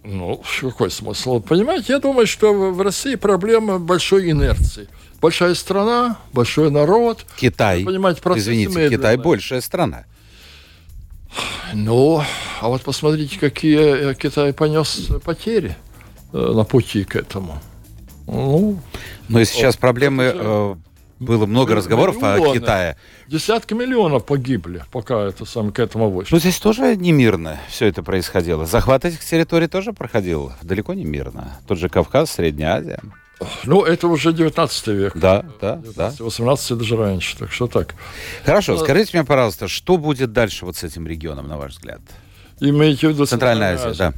[0.04, 1.42] Ну, какой смысл?
[1.42, 4.88] Понимаете, я думаю, что в России проблема большой инерции.
[5.24, 7.26] Большая страна, большой народ.
[7.38, 8.90] Китай, Понимаете, извините, медленные.
[8.90, 10.04] Китай большая страна.
[11.74, 12.22] Ну,
[12.60, 15.78] а вот посмотрите, какие э, Китай понес потери
[16.34, 17.58] э, на пути к этому.
[18.28, 18.78] Ну,
[19.30, 20.24] Но и сейчас проблемы...
[20.24, 20.76] это же э,
[21.20, 21.76] было много миллионы.
[21.78, 22.98] разговоров о Китае.
[23.30, 26.36] десятки миллионов погибли, пока это сам к этому вышло.
[26.36, 28.66] Ну, здесь тоже не мирно все это происходило.
[28.66, 31.62] Захват этих территорий тоже проходил далеко не мирно.
[31.66, 33.00] Тот же Кавказ, Средняя Азия.
[33.66, 35.14] Ну, это уже 19 век.
[35.16, 36.14] Да, да, да.
[36.20, 37.96] 18 даже раньше, так что так.
[38.46, 42.02] Хорошо, скажите мне, пожалуйста, что будет дальше вот с этим регионом, на ваш взгляд?
[42.60, 44.14] Имеете в виду Центральная Азия, да.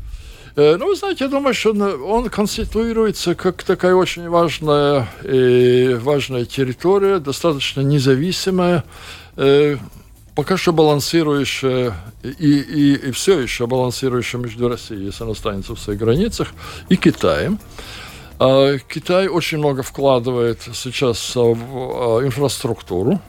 [0.56, 6.46] Э, Ну, вы знаете, я думаю, что он конституируется как такая очень важная, э, важная
[6.46, 8.84] территория, достаточно независимая,
[9.36, 9.78] э,
[10.36, 15.80] пока что балансирующая и, и, и все еще балансирующая между Россией, если она останется в
[15.80, 16.54] своих границах,
[16.90, 17.60] и Китаем.
[18.38, 23.22] А Китай очень много вкладывает сейчас а, в а, инфраструктуру.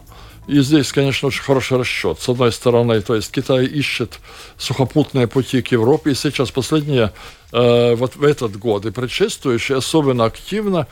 [0.49, 2.21] И здесь, конечно, очень хороший расчет.
[2.21, 4.21] С одной стороны, то есть Китай ищет
[4.57, 6.13] сухопутные пути к Европе.
[6.13, 7.13] И сейчас последние,
[7.53, 10.87] э, вот в этот год и предшествующие, особенно активно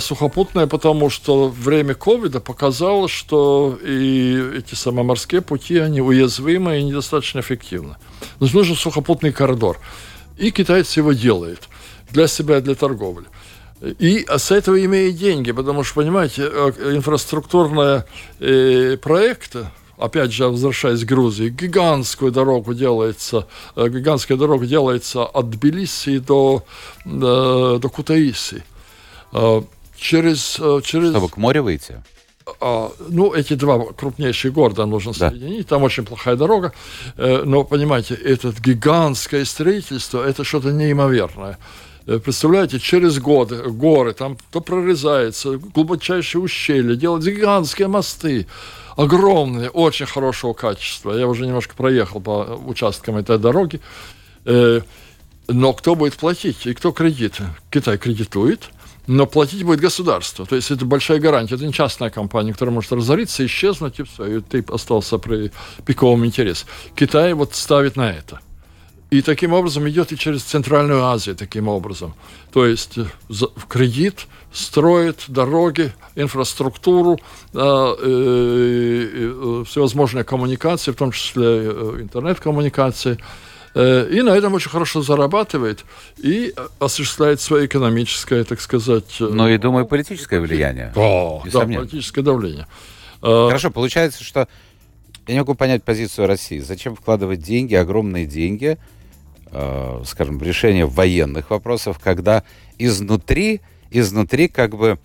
[0.00, 6.82] сухопутные, потому что время ковида показало, что и эти самые морские пути, они уязвимы и
[6.82, 7.96] недостаточно эффективны.
[8.40, 9.78] Есть нужен сухопутный коридор.
[10.38, 11.68] И китайцы его делают
[12.10, 13.26] для себя, для торговли.
[13.82, 18.04] И с этого имеют деньги, потому что, понимаете, э, инфраструктурные
[18.40, 19.66] э, проекты,
[19.98, 26.64] опять же, возвращаясь к Грузии, гигантскую дорогу делается, э, гигантская дорога делается от Тбилиси до,
[27.04, 28.64] до, до Кутаиси.
[29.98, 32.02] Через, через Чтобы к морю выйти?
[32.60, 35.30] а, ну, эти два крупнейшие города нужно Да.
[35.30, 35.66] соединить.
[35.68, 36.72] Там очень плохая дорога.
[37.16, 41.58] Но, понимаете, это гигантское строительство, это что-то неимоверное.
[42.06, 48.46] Э, Представляете, через годы, горы, там то прорезается, глубочайшие ущелья, делать гигантские мосты,
[48.96, 51.12] огромные, очень хорошего качества.
[51.12, 53.80] Я уже немножко проехал по участкам этой дороги.
[54.44, 54.80] Э,
[55.48, 57.34] Но кто будет платить и кто кредит?
[57.70, 58.70] Китай кредитует,
[59.06, 60.44] но платить будет государство.
[60.46, 61.54] То есть это большая гарантия.
[61.54, 64.38] Это не частная компания, которая может разориться, исчезнуть, и все.
[64.38, 65.52] И ты остался при
[65.84, 66.66] пиковом интересе.
[66.96, 68.40] Китай вот ставит на это.
[69.08, 72.14] И таким образом идет и через Центральную Азию, таким образом.
[72.52, 77.20] То есть э, в кредит строит дороги, инфраструктуру,
[77.54, 81.66] э, э, всевозможные коммуникации, в том числе
[82.00, 83.18] интернет-коммуникации.
[83.74, 85.84] И на этом очень хорошо зарабатывает
[86.16, 89.16] и осуществляет свое экономическое, так сказать...
[89.20, 90.92] Ну и, думаю, политическое влияние.
[90.94, 91.82] да, да, несомненно.
[91.82, 92.66] политическое давление.
[93.20, 94.48] Хорошо, получается, что
[95.26, 96.60] я не могу понять позицию России.
[96.60, 98.78] Зачем вкладывать деньги, огромные деньги,
[99.52, 102.42] э, скажем, решение военных вопросов, когда
[102.78, 104.98] изнутри, изнутри как бы...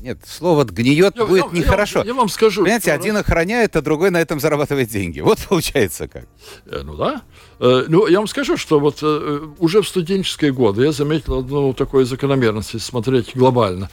[0.00, 2.00] Нет, слово гниет я- будет я- нехорошо.
[2.00, 2.62] Я, я вам скажу.
[2.62, 5.18] Понимаете, один охраняет, а другой на этом зарабатывает деньги.
[5.20, 6.26] Вот получается как.
[6.66, 7.22] Э, Ну да.
[7.58, 11.72] Э, Ну, я вам скажу, что вот э, уже в студенческие годы я заметил одну
[11.74, 13.90] такую закономерность, если смотреть глобально.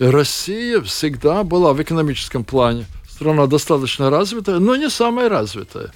[0.00, 5.92] Россия всегда была в экономическом плане страна достаточно развитая, но не самая развитая.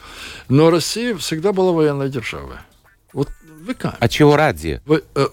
[0.49, 2.59] Но Россия всегда была военной державой.
[3.13, 3.29] Вот
[3.67, 3.97] веками.
[3.99, 4.81] А чего ради?
[4.87, 5.27] Вы, э,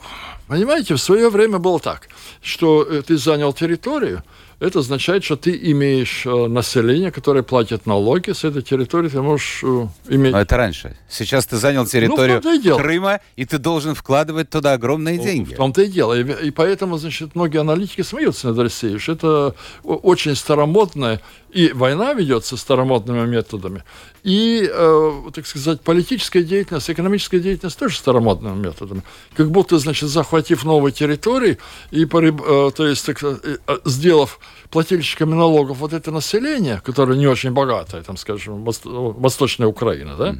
[0.48, 2.08] понимаете, в свое время было так,
[2.42, 4.24] что э, ты занял территорию,
[4.60, 9.62] это означает, что ты имеешь э, население, которое платит налоги, с этой территории ты можешь
[9.64, 10.32] э, иметь...
[10.32, 10.98] Но это раньше.
[11.10, 12.78] Сейчас ты занял территорию Ну, и.
[12.78, 15.54] Крыма, и ты должен вкладывать туда огромные Ну, деньги.
[15.54, 16.18] В том-то и дело.
[16.18, 21.20] И, и поэтому, значит, многие аналитики смеются над Россией, что это очень старомодное,
[21.56, 23.84] и война ведется старомодными методами,
[24.24, 29.04] и, э, так сказать, политическая деятельность, экономическая деятельность тоже старомодными методами.
[29.38, 31.58] Как будто, значит, захватив новые территории
[31.92, 33.38] и, э, то есть, так э,
[33.68, 34.40] э, сделав
[34.70, 40.36] плательщиками налогов вот это население, которое не очень богатое, там, скажем, вос- Восточная Украина, да,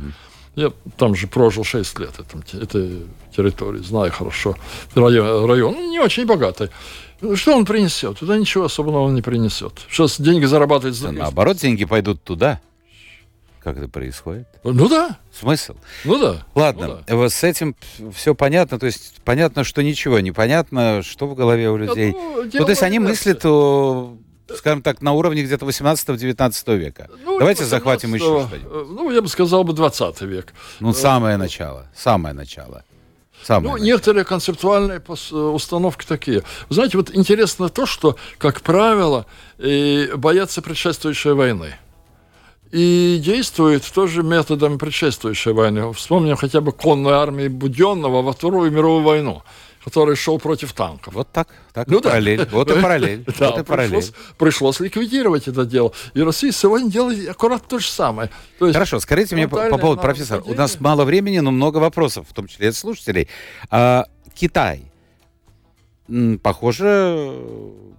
[0.56, 4.56] я там же прожил 6 лет этом, этой территории, знаю хорошо.
[4.96, 6.70] Район, район ну, не очень богатый.
[7.34, 8.20] Что он принесет?
[8.20, 9.74] Туда ничего особенного он не принесет.
[9.90, 11.12] Сейчас деньги зарабатывать за...
[11.12, 12.60] Наоборот, деньги пойдут туда.
[13.66, 14.48] Как это происходит?
[14.64, 15.74] Ну да, Смысл?
[16.04, 16.46] ну да.
[16.54, 17.76] Ладно, Ну вот с этим
[18.14, 18.78] все понятно.
[18.78, 22.12] То есть понятно, что ничего не понятно, что в голове у людей.
[22.12, 24.18] Ну, Ну, то есть они мыслят, о,
[24.56, 27.10] скажем так, на уровне где-то 18-19 века.
[27.24, 28.90] Ну, Давайте 18, захватим еще э, что-нибудь.
[28.90, 30.54] Ну, я бы сказал бы 20 век.
[30.80, 31.88] Ну, самое начало.
[31.96, 32.84] Самое начало.
[33.44, 33.86] Самое Ну, начало.
[33.86, 36.44] некоторые концептуальные пос- установки такие.
[36.70, 39.26] Знаете, вот интересно то, что, как правило,
[39.60, 41.76] э, боятся предшествующей войны.
[42.72, 45.94] И действует тоже методами предшествующей войны.
[45.94, 49.44] Вспомним хотя бы конную армию Буденного во Вторую мировую войну,
[49.86, 51.14] который шел против танков.
[51.14, 52.10] Вот так, так Ну и да.
[52.10, 52.48] параллель.
[52.52, 53.24] Вот и параллель.
[53.40, 53.92] Да, вот и параллель.
[53.92, 55.94] пришлось, пришлось ликвидировать это дело.
[56.16, 58.32] И Россия сегодня делает аккурат то же самое.
[58.58, 62.26] То есть Хорошо, скажите мне по, поводу, профессор, у нас мало времени, но много вопросов,
[62.28, 63.30] в том числе от слушателей.
[63.70, 64.92] А, Китай.
[66.42, 67.40] Похоже,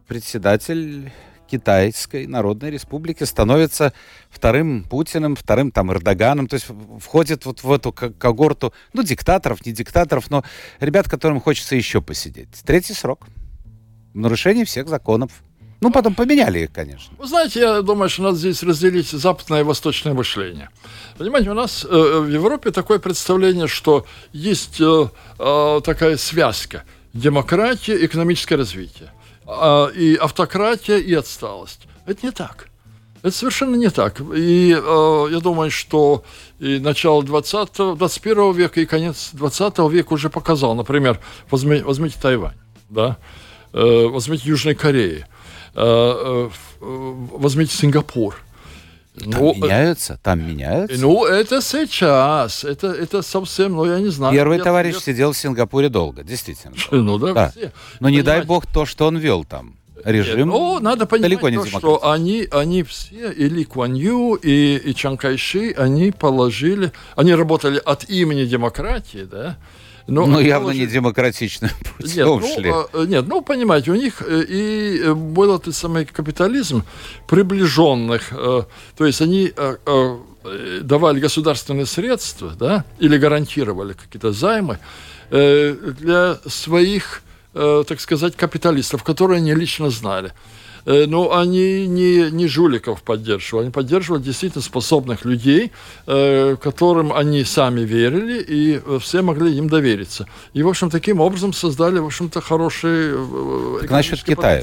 [0.08, 1.12] председатель
[1.46, 3.92] Китайской Народной Республики становится
[4.30, 6.66] вторым Путиным, вторым там Эрдоганом, то есть
[7.00, 10.44] входит вот в эту ко- когорту, ну, диктаторов, не диктаторов, но
[10.80, 12.48] ребят, которым хочется еще посидеть.
[12.64, 13.26] Третий срок.
[14.14, 15.30] В нарушении всех законов.
[15.80, 17.14] Ну, потом поменяли их, конечно.
[17.22, 20.70] Знаете, я думаю, что надо здесь разделить западное и восточное мышление.
[21.18, 28.04] Понимаете, у нас э, в Европе такое представление, что есть э, э, такая связка демократия,
[28.04, 29.10] экономическое развитие,
[29.46, 31.86] а, и автократия и отсталость.
[32.06, 32.68] Это не так.
[33.22, 34.20] Это совершенно не так.
[34.20, 36.22] И э, я думаю, что
[36.60, 40.74] и начало 20 21 века, и конец 20 века уже показал.
[40.74, 41.18] Например,
[41.50, 42.54] возьми- возьмите Тайвань,
[42.88, 43.16] да?
[43.72, 45.24] Э, возьмите Южную Корею, э,
[45.74, 48.36] э, э, возьмите Сингапур.
[49.18, 51.00] Там Ну, э, меняются, там меняются.
[51.00, 52.64] ну, это сейчас.
[52.64, 54.34] Это, это совсем, ну, я не знаю.
[54.34, 56.74] Первый товарищ лет- сидел в Сингапуре долго, действительно.
[56.90, 57.50] Ну, да, Да.
[57.50, 57.72] все.
[58.00, 59.76] Но не дай бог то, что он вел там.
[60.04, 64.34] Режим Ну, надо понимать, далеко не то, что они, они все, и Ли Куан Ю,
[64.34, 69.56] и, и Чан Кайши, они положили, они работали от имени демократии, да,
[70.06, 72.72] но Ну, они явно положили- не демократичным Нет, путем ну, шли.
[72.92, 76.84] э, нет, ну, понимаете, у них э, и э, был этот самый капитализм
[77.28, 78.66] приближенных, то
[79.06, 79.52] есть они
[80.82, 84.78] давали государственные средства, да, или гарантировали какие-то займы
[85.30, 90.32] для своих, так сказать, капиталистов, которые они лично знали.
[90.86, 95.72] Э, Но они не, не жуликов поддерживали, они поддерживали действительно способных людей,
[96.06, 100.26] э, которым они сами верили, и э, все могли им довериться.
[100.52, 103.12] И, в общем, таким образом создали, в общем-то, хороший
[103.80, 104.62] Так насчет Китая.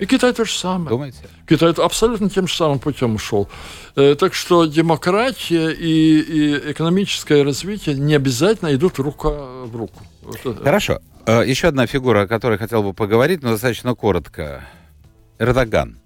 [0.00, 0.90] И Китай то же самое.
[0.90, 1.18] Думаете?
[1.48, 3.48] Китай абсолютно тем же самым путем ушел.
[3.94, 10.02] Так что демократия и, и экономическое развитие не обязательно идут рука в руку.
[10.62, 11.00] Хорошо.
[11.26, 14.64] Еще одна фигура, о которой хотел бы поговорить, но достаточно коротко.
[15.38, 15.98] Эрдоган.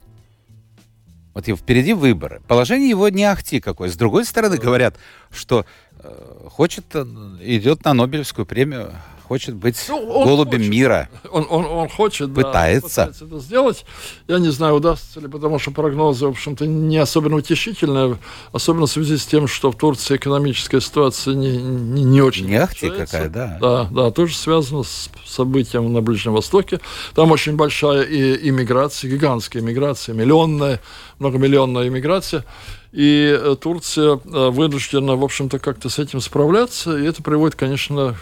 [1.34, 2.40] Вот и впереди выборы.
[2.48, 3.88] Положение его не ахти какое.
[3.90, 4.96] С другой стороны, говорят,
[5.30, 5.66] что
[6.00, 7.04] э, хочет, э,
[7.42, 8.92] идет на Нобелевскую премию,
[9.28, 10.70] хочет быть Ну, голубем хочет.
[10.70, 11.08] мира.
[11.30, 12.86] Он, он, он хочет, да, Пытается.
[13.02, 13.84] он пытается это сделать.
[14.26, 18.18] Я не знаю, удастся ли, потому что прогнозы, в общем-то, не особенно утешительные,
[18.52, 22.56] особенно в связи с тем, что в Турции экономическая ситуация не, не, не очень Не
[22.56, 23.58] ахти какая, да.
[23.60, 26.80] Да, да, тоже связано с событием на Ближнем Востоке.
[27.14, 30.80] Там очень большая и, иммиграция, гигантская иммиграция, миллионная,
[31.18, 32.44] многомиллионная иммиграция.
[32.92, 36.96] И э, Турция э, вынуждена, в общем-то, как-то с этим справляться.
[36.96, 38.16] И это приводит, конечно,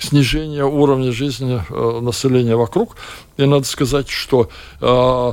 [0.00, 2.96] к снижению уровня жизни э, населения вокруг.
[3.36, 4.48] И надо сказать, что
[4.80, 5.32] э,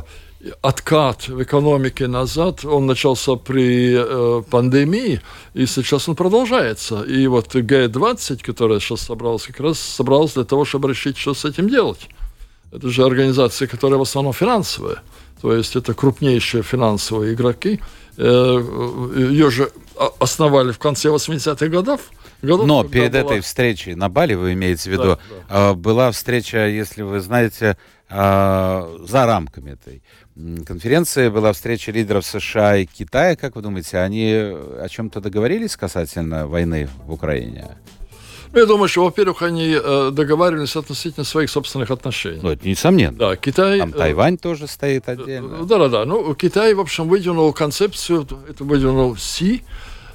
[0.62, 5.22] откат в экономике назад, он начался при э, пандемии,
[5.54, 7.02] и сейчас он продолжается.
[7.04, 11.46] И вот Г-20, которая сейчас собралась, как раз собралась для того, чтобы решить, что с
[11.46, 12.10] этим делать.
[12.74, 14.98] Это же организация, которая в основном финансовая.
[15.42, 17.80] То есть это крупнейшие финансовые игроки.
[18.18, 18.62] Э,
[19.16, 19.72] Ее же
[20.20, 22.02] основали в конце 80-х годов.
[22.42, 25.18] Но перед была- этой встречей на Бали, вы имеете в виду,
[25.50, 27.78] Да, э, была встреча, если вы знаете,
[28.10, 30.02] э, за рамками этой
[30.66, 33.36] конференции, была встреча лидеров США и Китая.
[33.36, 37.66] Как вы думаете, они о чем-то договорились касательно войны в Украине?
[38.54, 42.40] Ну, Я думаю, что, во-первых, они э, договаривались относительно своих собственных отношений.
[42.42, 43.18] Ну, это несомненно.
[43.18, 43.80] Да, Китай...
[43.80, 45.66] Там э, Тайвань тоже стоит отдельно.
[45.66, 46.06] Да, да, да.
[46.06, 49.64] Ну, Китай, в общем, выдвинул концепцию, это выдвинул Си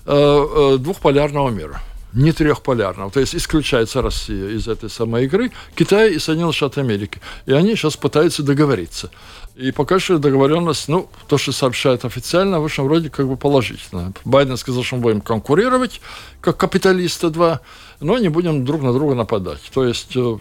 [0.06, 1.80] э, э, двухполярного мира.
[2.12, 3.10] Не трехполярного.
[3.10, 7.20] То есть исключается Россия из этой самой игры, Китай и Соединенные Штаты Америки.
[7.46, 9.10] И они сейчас пытаются договориться.
[9.54, 14.12] И пока что договоренность, ну, то, что сообщают официально, в общем, вроде как бы положительно.
[14.24, 16.00] Байден сказал, что мы будем конкурировать,
[16.40, 17.60] как капиталисты два,
[18.00, 19.62] но не будем друг на друга нападать.
[19.72, 20.38] То есть э,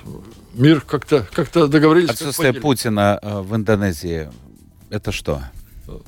[0.53, 2.10] мир как-то как договорились.
[2.10, 2.63] как Отсутствие поделить.
[2.63, 4.29] Путина э, в Индонезии,
[4.89, 5.41] это что?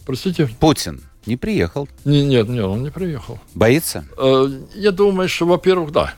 [0.06, 0.50] Простите?
[0.60, 1.88] Путин не приехал.
[2.06, 3.40] Не, нет, нет, он не приехал.
[3.56, 4.06] Боится?
[4.18, 6.14] Э, Я думаю, что, во-первых, да.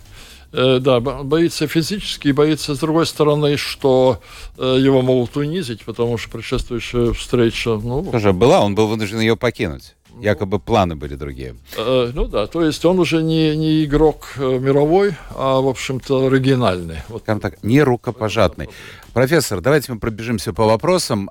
[0.53, 4.19] Э, Да, бо- боится физически, боится, с другой стороны, что
[4.57, 9.35] э, его могут унизить, потому что предшествующая встреча, ну, Тоже была, он был вынужден ее
[9.35, 9.95] покинуть.
[10.21, 11.55] якобы планы были другие.
[11.77, 16.99] Э, ну да, то есть он уже не, не игрок мировой, а, в общем-то, оригинальный.
[17.09, 17.23] Вот.
[17.23, 18.69] Скажем так, не рукопожатный.
[19.13, 21.29] Профессор, давайте мы пробежимся по вопросам.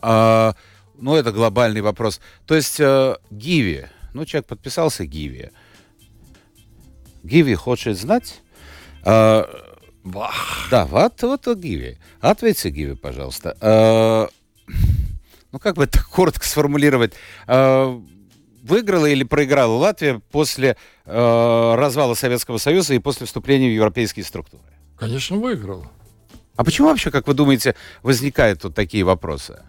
[1.05, 2.19] Ну, это глобальный вопрос.
[2.47, 5.51] То есть э, Гиви, ну, человек подписался Гиви.
[7.23, 8.41] Гиви хочет знать...
[9.05, 10.69] Бах.
[10.71, 11.99] Да, вот, вот Гиви.
[12.23, 13.55] Ответьте, Гиви, пожалуйста.
[13.61, 14.29] А,
[15.53, 17.13] ну, как бы это коротко сформулировать,
[17.49, 18.01] э,
[18.63, 24.63] выиграла или проиграла Латвия после э, развала Советского Союза и после вступления в европейские структуры?
[24.97, 25.87] Конечно, выиграла.
[26.57, 29.61] А почему вообще, как вы думаете, возникают вот такие вопросы?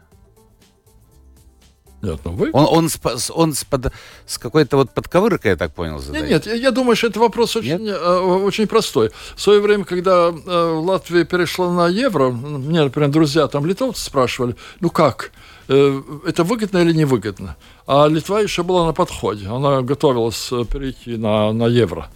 [2.02, 2.50] Нет, ну вы...
[2.54, 3.92] Он, он, с, он с, под,
[4.26, 6.30] с какой-то вот подковыркой, я так понял, задает.
[6.30, 9.12] Нет, нет, я думаю, что это вопрос очень, э, очень простой.
[9.36, 14.56] В свое время, когда э, Латвия перешла на евро, мне, например, друзья там литовцы спрашивали,
[14.82, 15.32] ну как,
[15.68, 17.56] э, это выгодно или невыгодно?
[17.88, 22.10] А Литва еще была на подходе, она готовилась э, перейти на, на евро.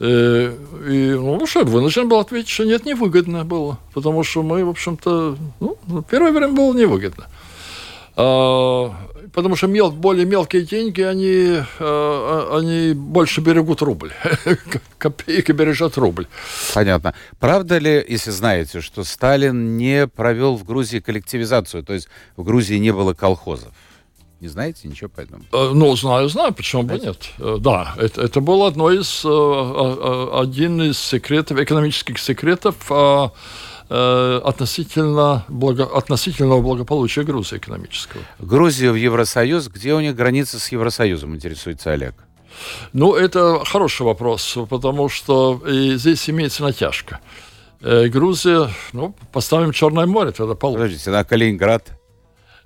[0.00, 0.52] И, э,
[0.88, 5.36] и ну, что, вынужден был ответить, что нет, невыгодно было, потому что мы, в общем-то,
[5.60, 5.78] ну,
[6.10, 7.26] первое время было невыгодно.
[8.16, 8.92] А,
[9.34, 14.12] потому что мел, более мелкие деньги, они, э, они больше берегут рубль.
[14.98, 16.26] Копейка бережет рубль.
[16.72, 17.14] Понятно.
[17.40, 22.76] Правда ли, если знаете, что Сталин не провел в Грузии коллективизацию, то есть в Грузии
[22.76, 23.72] не было колхозов?
[24.40, 25.42] Не знаете ничего по этому?
[25.52, 27.30] Э, ну, знаю, знаю, почему бы нет.
[27.38, 32.90] Э, да, это, это был одно из, один из секретов, экономических секретов
[33.90, 38.22] Э, относительно благо, относительного благополучия Грузии экономического.
[38.38, 39.68] Грузия в Евросоюз.
[39.68, 42.14] Где у них граница с Евросоюзом, интересуется Олег?
[42.94, 47.20] Ну, это хороший вопрос, потому что и здесь имеется натяжка.
[47.82, 50.84] Э, Грузия, ну, поставим Черное море, тогда получится.
[50.84, 51.92] Подождите, на Калининград?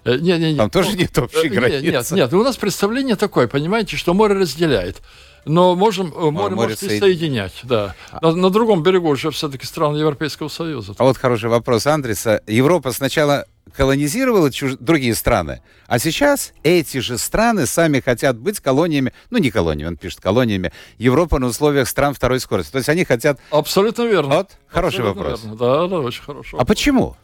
[0.05, 0.59] Э, нет, нет, нет.
[0.59, 1.83] Там тоже нет общей границы?
[1.83, 2.33] Нет, нет, нет.
[2.33, 5.03] У нас представление такое, понимаете, что море разделяет
[5.49, 7.01] но можем, э, море, море может соединять.
[7.01, 7.53] соединять.
[7.65, 7.95] Да.
[8.11, 10.95] А на, на другом берегу уже все-таки страны Европейского Союза.
[10.99, 12.43] А вот хороший вопрос Андреса.
[12.47, 13.47] Европа сначала
[13.77, 14.77] колонизировала чуж...
[14.79, 19.97] другие страны, а сейчас эти же страны сами хотят быть колониями, ну не колониями, он
[19.97, 22.73] пишет колониями, Европы на условиях стран второй скорости.
[22.73, 23.39] То есть они хотят...
[23.51, 24.37] Абсолютно верно.
[24.37, 25.43] Вот, хороший Абсолютно вопрос.
[25.43, 25.57] Верно.
[25.57, 27.17] Да, да, очень хороший А почему?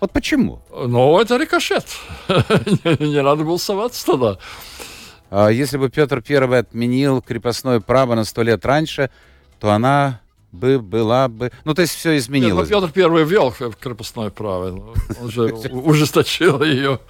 [0.00, 0.62] Вот почему?
[0.70, 1.86] Ну, это рикошет.
[2.28, 4.38] не надо было соваться тогда.
[5.30, 9.10] А если бы Петр I отменил крепостное право на сто лет раньше,
[9.60, 10.20] то она
[10.52, 11.52] бы была бы...
[11.64, 12.70] Ну, то есть все изменилось.
[12.70, 14.94] Нет, ну, Петр I ввел крепостное право.
[15.20, 17.00] Он же ужесточил ее.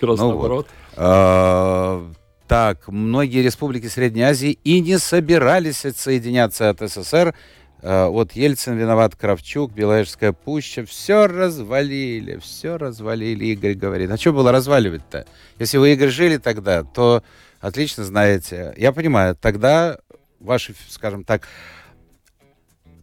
[0.00, 0.66] Как раз ну наоборот.
[0.66, 0.96] Вот.
[0.96, 2.10] А,
[2.48, 7.34] так, многие республики Средней Азии и не собирались отсоединяться от СССР.
[7.82, 10.86] А, вот Ельцин виноват, Кравчук, Беловежская пуща.
[10.86, 14.10] Все развалили, все развалили, Игорь говорит.
[14.10, 15.26] А что было разваливать-то?
[15.58, 17.22] Если вы, Игорь, жили тогда, то
[17.60, 18.74] отлично знаете.
[18.76, 19.98] Я понимаю, тогда
[20.40, 21.46] ваши, скажем так,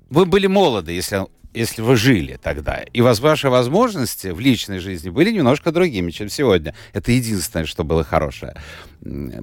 [0.10, 1.28] вы были молоды, если,
[1.58, 2.84] если вы жили тогда.
[2.94, 6.74] И вас, ваши возможности в личной жизни были немножко другими, чем сегодня.
[6.94, 8.56] Это единственное, что было хорошее.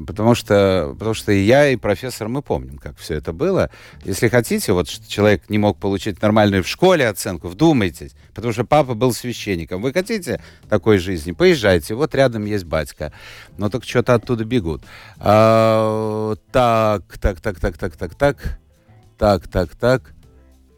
[0.07, 3.71] Потому что, потому что и я, и профессор, мы помним, как все это было.
[4.05, 8.95] Если хотите, вот человек не мог получить нормальную в школе оценку, вдумайтесь, потому что папа
[8.95, 9.83] был священником.
[9.83, 11.33] Вы хотите такой жизни?
[11.33, 13.13] Поезжайте, вот рядом есть батька.
[13.57, 14.83] Но только что-то оттуда бегут.
[15.19, 18.59] А, так, так, так, так, так, так, так,
[19.19, 20.15] так, так, так.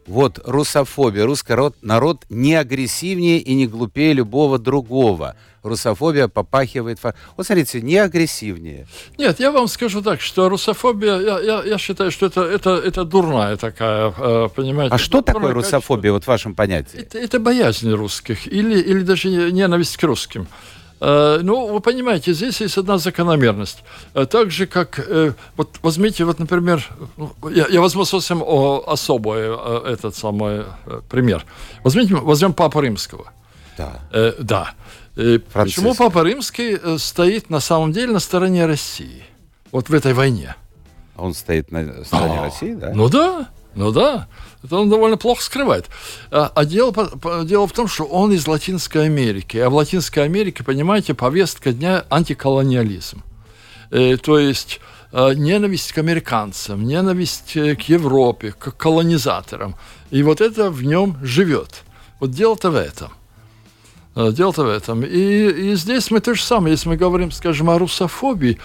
[0.07, 1.25] Вот русофобия.
[1.25, 5.35] Русский народ, не агрессивнее и не глупее любого другого.
[5.63, 6.99] Русофобия попахивает...
[7.35, 8.87] Вот смотрите, не агрессивнее.
[9.17, 13.03] Нет, я вам скажу так, что русофобия, я, я, я считаю, что это, это, это
[13.03, 14.95] дурная такая, э, понимаете.
[14.95, 16.99] А что такое русофобия, вот в вашем понятии?
[16.99, 20.47] Это, это боязнь русских или, или даже ненависть к русским.
[20.99, 23.83] Э, ну, вы понимаете, здесь есть одна закономерность.
[24.13, 26.87] Э, так же, как, э, вот возьмите, вот, например,
[27.17, 30.63] ну, я, я возьму совсем особый этот самый
[31.09, 31.45] пример.
[31.83, 33.31] Возьмите, возьмем Папу Римского.
[33.77, 33.99] Да.
[34.11, 34.71] Э, да.
[35.53, 39.23] Почему Папа Римский стоит на самом деле на стороне России?
[39.71, 40.55] Вот в этой войне.
[41.15, 42.91] Он стоит на стороне а, России, да?
[42.93, 44.27] Ну да, ну да.
[44.63, 45.85] Это он довольно плохо скрывает.
[46.31, 46.93] А, а дело,
[47.45, 49.57] дело в том, что он из Латинской Америки.
[49.57, 53.23] А в Латинской Америке, понимаете, повестка дня антиколониализм.
[53.91, 54.79] Э, то есть
[55.11, 59.75] э, ненависть к американцам, ненависть э, к Европе, к колонизаторам.
[60.09, 61.83] И вот это в нем живет.
[62.19, 63.11] Вот дело-то в этом.
[64.15, 65.03] Дело-то в этом.
[65.03, 66.71] И, и здесь мы то же самое.
[66.71, 68.57] Если мы говорим, скажем, о русофобии,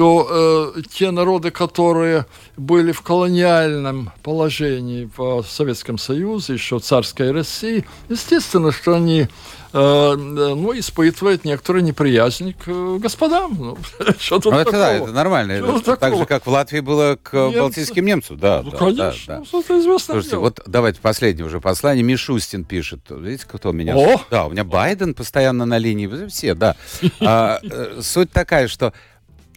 [0.00, 2.24] то э, те народы, которые
[2.56, 9.28] были в колониальном положении в Советском Союзе, еще в царской России, естественно, что они
[9.72, 13.56] Э, ну, испытывает некоторую неприязнь к э, господам.
[13.56, 13.78] Ну,
[14.18, 15.52] что тут ну, это, да, это нормально.
[15.52, 17.58] Это так же, как в Латвии было к Немцы.
[17.60, 18.36] балтийским немцам.
[18.36, 19.34] Да, ну, да, конечно.
[19.36, 19.46] Да, да.
[19.52, 20.40] Ну, известно Слушайте, дело.
[20.40, 22.02] вот давайте последнее уже послание.
[22.02, 23.00] Мишустин пишет.
[23.10, 23.94] Видите, кто у меня?
[23.96, 24.20] О!
[24.28, 26.26] Да, у меня Байден постоянно на линии.
[26.26, 26.74] Все, да.
[27.20, 28.92] А, э, суть такая, что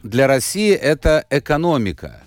[0.04, 2.24] для России это экономика.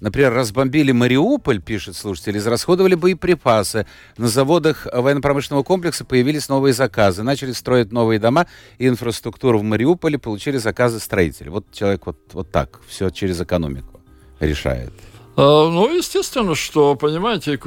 [0.00, 3.84] Например, разбомбили Мариуполь, пишет слушатель, израсходовали боеприпасы.
[4.16, 7.24] На заводах военно-промышленного комплекса появились новые заказы.
[7.24, 8.46] Начали строить новые дома
[8.78, 11.50] и инфраструктуру в Мариуполе, получили заказы строителей.
[11.50, 14.00] Вот человек вот, вот так, все через экономику
[14.38, 14.92] решает.
[15.34, 17.58] А, ну, естественно, что, понимаете,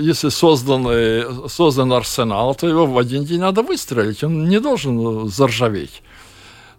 [0.00, 4.24] если созданный, создан арсенал, то его в один день надо выстрелить.
[4.24, 6.02] Он не должен заржаветь.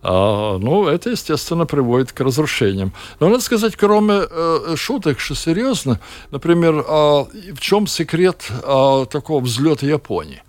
[0.01, 2.93] А, ну, это, естественно, приводит к разрушениям.
[3.19, 5.99] Но надо сказать, кроме э, шуток, что серьезно,
[6.31, 10.41] например, а, в чем секрет а, такого взлета Японии?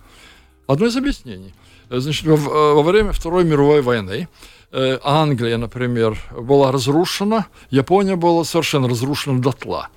[0.66, 1.52] Одно из объяснений.
[1.88, 4.28] Значит, во, во время Второй мировой войны
[4.70, 9.88] э, Англия, например, была разрушена, Япония была совершенно разрушена дотла.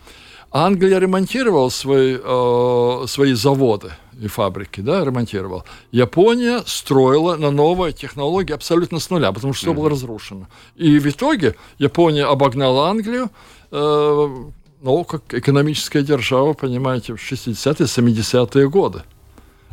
[0.53, 3.91] Англия ремонтировала свои, э, свои заводы
[4.21, 5.63] и фабрики, да, ремонтировал.
[5.91, 9.73] Япония строила на новые технологии абсолютно с нуля, потому что mm-hmm.
[9.73, 10.47] все было разрушено.
[10.75, 13.31] И в итоге Япония обогнала Англию,
[13.71, 14.27] э,
[14.83, 19.01] ну, как экономическая держава, понимаете, в 60-е, 70-е годы.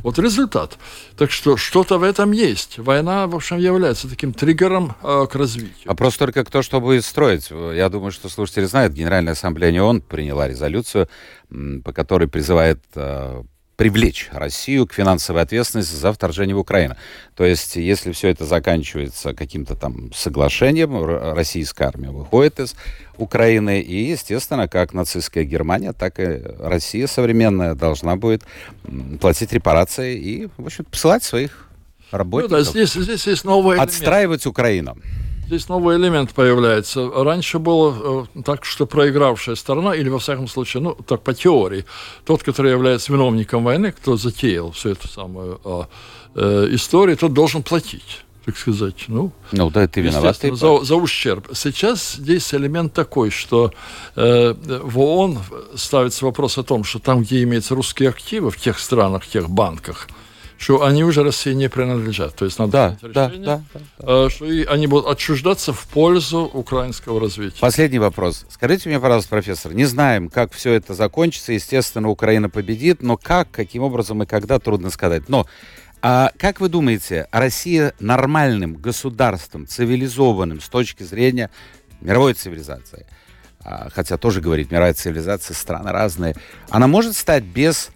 [0.02, 0.78] Вот результат.
[1.16, 2.78] Так что что-то в этом есть.
[2.78, 5.86] Война, в общем, является таким триггером э, к развитию.
[5.86, 7.50] Вопрос только кто что будет строить.
[7.50, 11.08] Я думаю, что слушатели знают, Генеральная Ассамблея ООН приняла резолюцию,
[11.84, 13.42] по которой призывает э,
[13.80, 16.96] привлечь Россию к финансовой ответственности за вторжение в Украину.
[17.34, 21.02] То есть, если все это заканчивается каким-то там соглашением,
[21.34, 22.76] российская армия выходит из
[23.16, 28.42] Украины, и, естественно, как нацистская Германия, так и Россия современная должна будет
[29.18, 31.66] платить репарации и, в общем посылать своих
[32.10, 32.58] работников.
[32.58, 33.88] Ну, да, здесь, здесь есть новый элемент.
[33.88, 34.98] Отстраивать Украину.
[35.50, 37.10] Здесь новый элемент появляется.
[37.12, 41.86] Раньше было э, так, что проигравшая сторона, или во всяком случае, ну, так по теории,
[42.24, 45.82] тот, который является виновником войны, кто затеял всю эту самую э,
[46.36, 49.06] э, историю, тот должен платить так сказать.
[49.08, 50.38] Ну, ну да, ты виноват.
[50.38, 51.48] Ты за, за ущерб.
[51.52, 53.72] Сейчас здесь элемент такой, что
[54.14, 55.38] э, в ООН
[55.74, 59.50] ставится вопрос о том, что там, где имеются русские активы, в тех странах, в тех
[59.50, 60.06] банках,
[60.60, 62.34] что они уже России не принадлежат.
[62.34, 64.30] То есть надо да, решение, да, да, да.
[64.30, 67.58] что и они будут отчуждаться в пользу украинского развития.
[67.60, 68.44] Последний вопрос.
[68.50, 71.54] Скажите мне, пожалуйста, профессор, не знаем, как все это закончится.
[71.54, 75.30] Естественно, Украина победит, но как, каким образом и когда, трудно сказать.
[75.30, 75.46] Но
[76.02, 81.50] а как вы думаете, Россия нормальным государством, цивилизованным с точки зрения
[82.02, 83.06] мировой цивилизации,
[83.64, 86.36] а, хотя тоже говорит, мировая цивилизация, страны разные,
[86.68, 87.90] она может стать без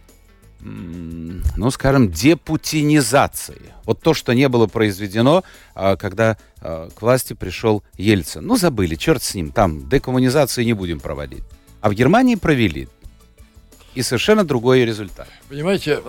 [0.64, 3.60] ну, скажем, депутинизации.
[3.84, 5.44] Вот то, что не было произведено,
[5.74, 8.46] а, когда а, к власти пришел Ельцин.
[8.46, 11.44] Ну, забыли, черт с ним, там декоммунизацию не будем проводить.
[11.80, 12.88] А в Германии провели.
[13.94, 15.28] И совершенно другой результат.
[15.48, 16.00] Понимаете,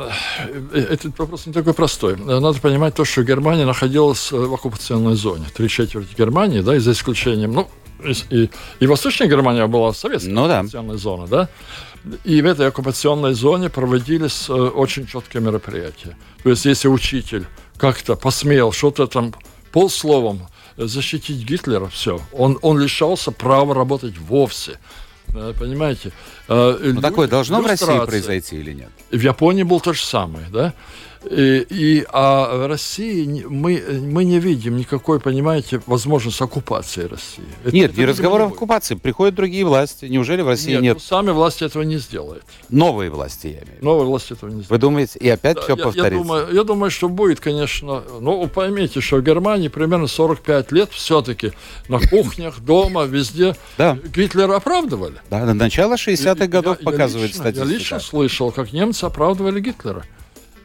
[0.74, 2.16] э, этот вопрос не такой простой.
[2.16, 5.46] Надо понимать то, что Германия находилась в оккупационной зоне.
[5.54, 7.70] Три четверти Германии, да, и за исключением, ну,
[8.32, 8.50] и,
[8.80, 10.60] и Восточная Германия была советская ну, да.
[10.60, 11.50] оккупационная зона, да.
[12.24, 16.18] И в этой оккупационной зоне проводились э, очень четкие мероприятия.
[16.44, 17.48] То есть, если учитель
[17.78, 19.34] как-то посмел что-то там
[19.72, 20.48] полсловом
[20.78, 24.80] защитить Гитлера, все, он, он лишался права работать вовсе.
[25.30, 26.12] Э, понимаете?
[26.48, 28.90] Э, ну, такое должно в России произойти или нет?
[29.12, 30.74] В Японии был то же самое, да?
[31.30, 37.46] И, и, а в России мы, мы не видим никакой, понимаете, возможности оккупации России.
[37.64, 38.96] Это, нет, это, не разговор о оккупации.
[38.96, 40.06] Приходят другие власти.
[40.06, 40.82] Неужели в России нет?
[40.82, 40.94] нет?
[40.96, 42.44] Ну, сами власти этого не сделают.
[42.70, 43.86] Новые власти, я имею в виду.
[43.86, 44.70] Новые власти этого не сделают.
[44.70, 46.14] Вы думаете, и опять да, все я, повторится?
[46.14, 48.04] Я думаю, я думаю, что будет, конечно...
[48.20, 51.52] Ну, поймите, что в Германии примерно 45 лет все-таки
[51.88, 53.98] на кухнях, дома, везде да.
[54.16, 55.16] Гитлера оправдывали.
[55.30, 57.68] Да, на начало 60-х годов я, показывает я лично, статистика.
[57.68, 60.06] Я лично слышал, как немцы оправдывали Гитлера.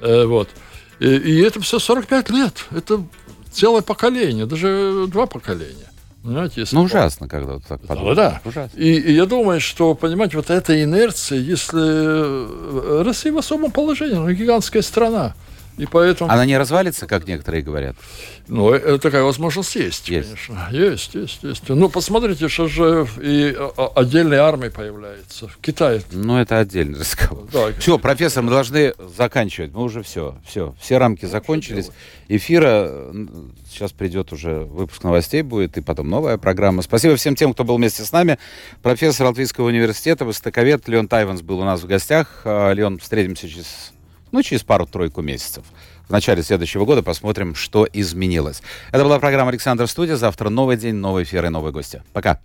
[0.01, 0.48] Э, вот.
[0.98, 2.66] И, и это все 45 лет.
[2.70, 3.03] Это
[3.51, 5.90] целое поколение, даже два поколения.
[6.22, 8.16] Понимаете, если ну, ужасно, когда вот так подумать.
[8.16, 8.40] Да, да.
[8.44, 8.76] Ужасно.
[8.76, 14.30] И, и я думаю, что, понимаете, вот эта инерция, если Россия в особом положении, ну,
[14.30, 15.34] гигантская страна,
[15.79, 16.31] И поэтому...
[16.31, 17.97] Она не развалится, как некоторые говорят?
[18.49, 20.29] Ну, э, такая возможность есть, Есть.
[20.29, 20.68] конечно.
[20.73, 21.68] Есть, есть, есть.
[21.68, 25.49] Ну, посмотрите, что же и а, отдельная армия появляется.
[25.49, 26.03] В Китае.
[26.11, 27.47] Ну, это отдельный разговор.
[27.53, 29.73] Да, Все, профессор, мы должны заканчивать.
[29.73, 31.91] Мы уже все, все, все рамки закончились.
[32.29, 33.12] Эфира,
[33.71, 36.83] сейчас придет уже выпуск новостей будет, и потом новая программа.
[36.83, 38.39] Спасибо всем тем, кто был вместе с нами.
[38.83, 42.43] Профессор Латвийского университета, востоковед Леон Тайванс был у нас в гостях.
[42.45, 43.93] А, Леон, встретимся через,
[44.33, 45.64] ну, через пару-тройку месяцев.
[46.09, 48.62] В начале следующего года посмотрим, что изменилось.
[48.91, 50.16] Это была программа «Александр Студия».
[50.16, 52.03] Завтра новый день, новый эфир и новые гости.
[52.12, 52.41] Пока.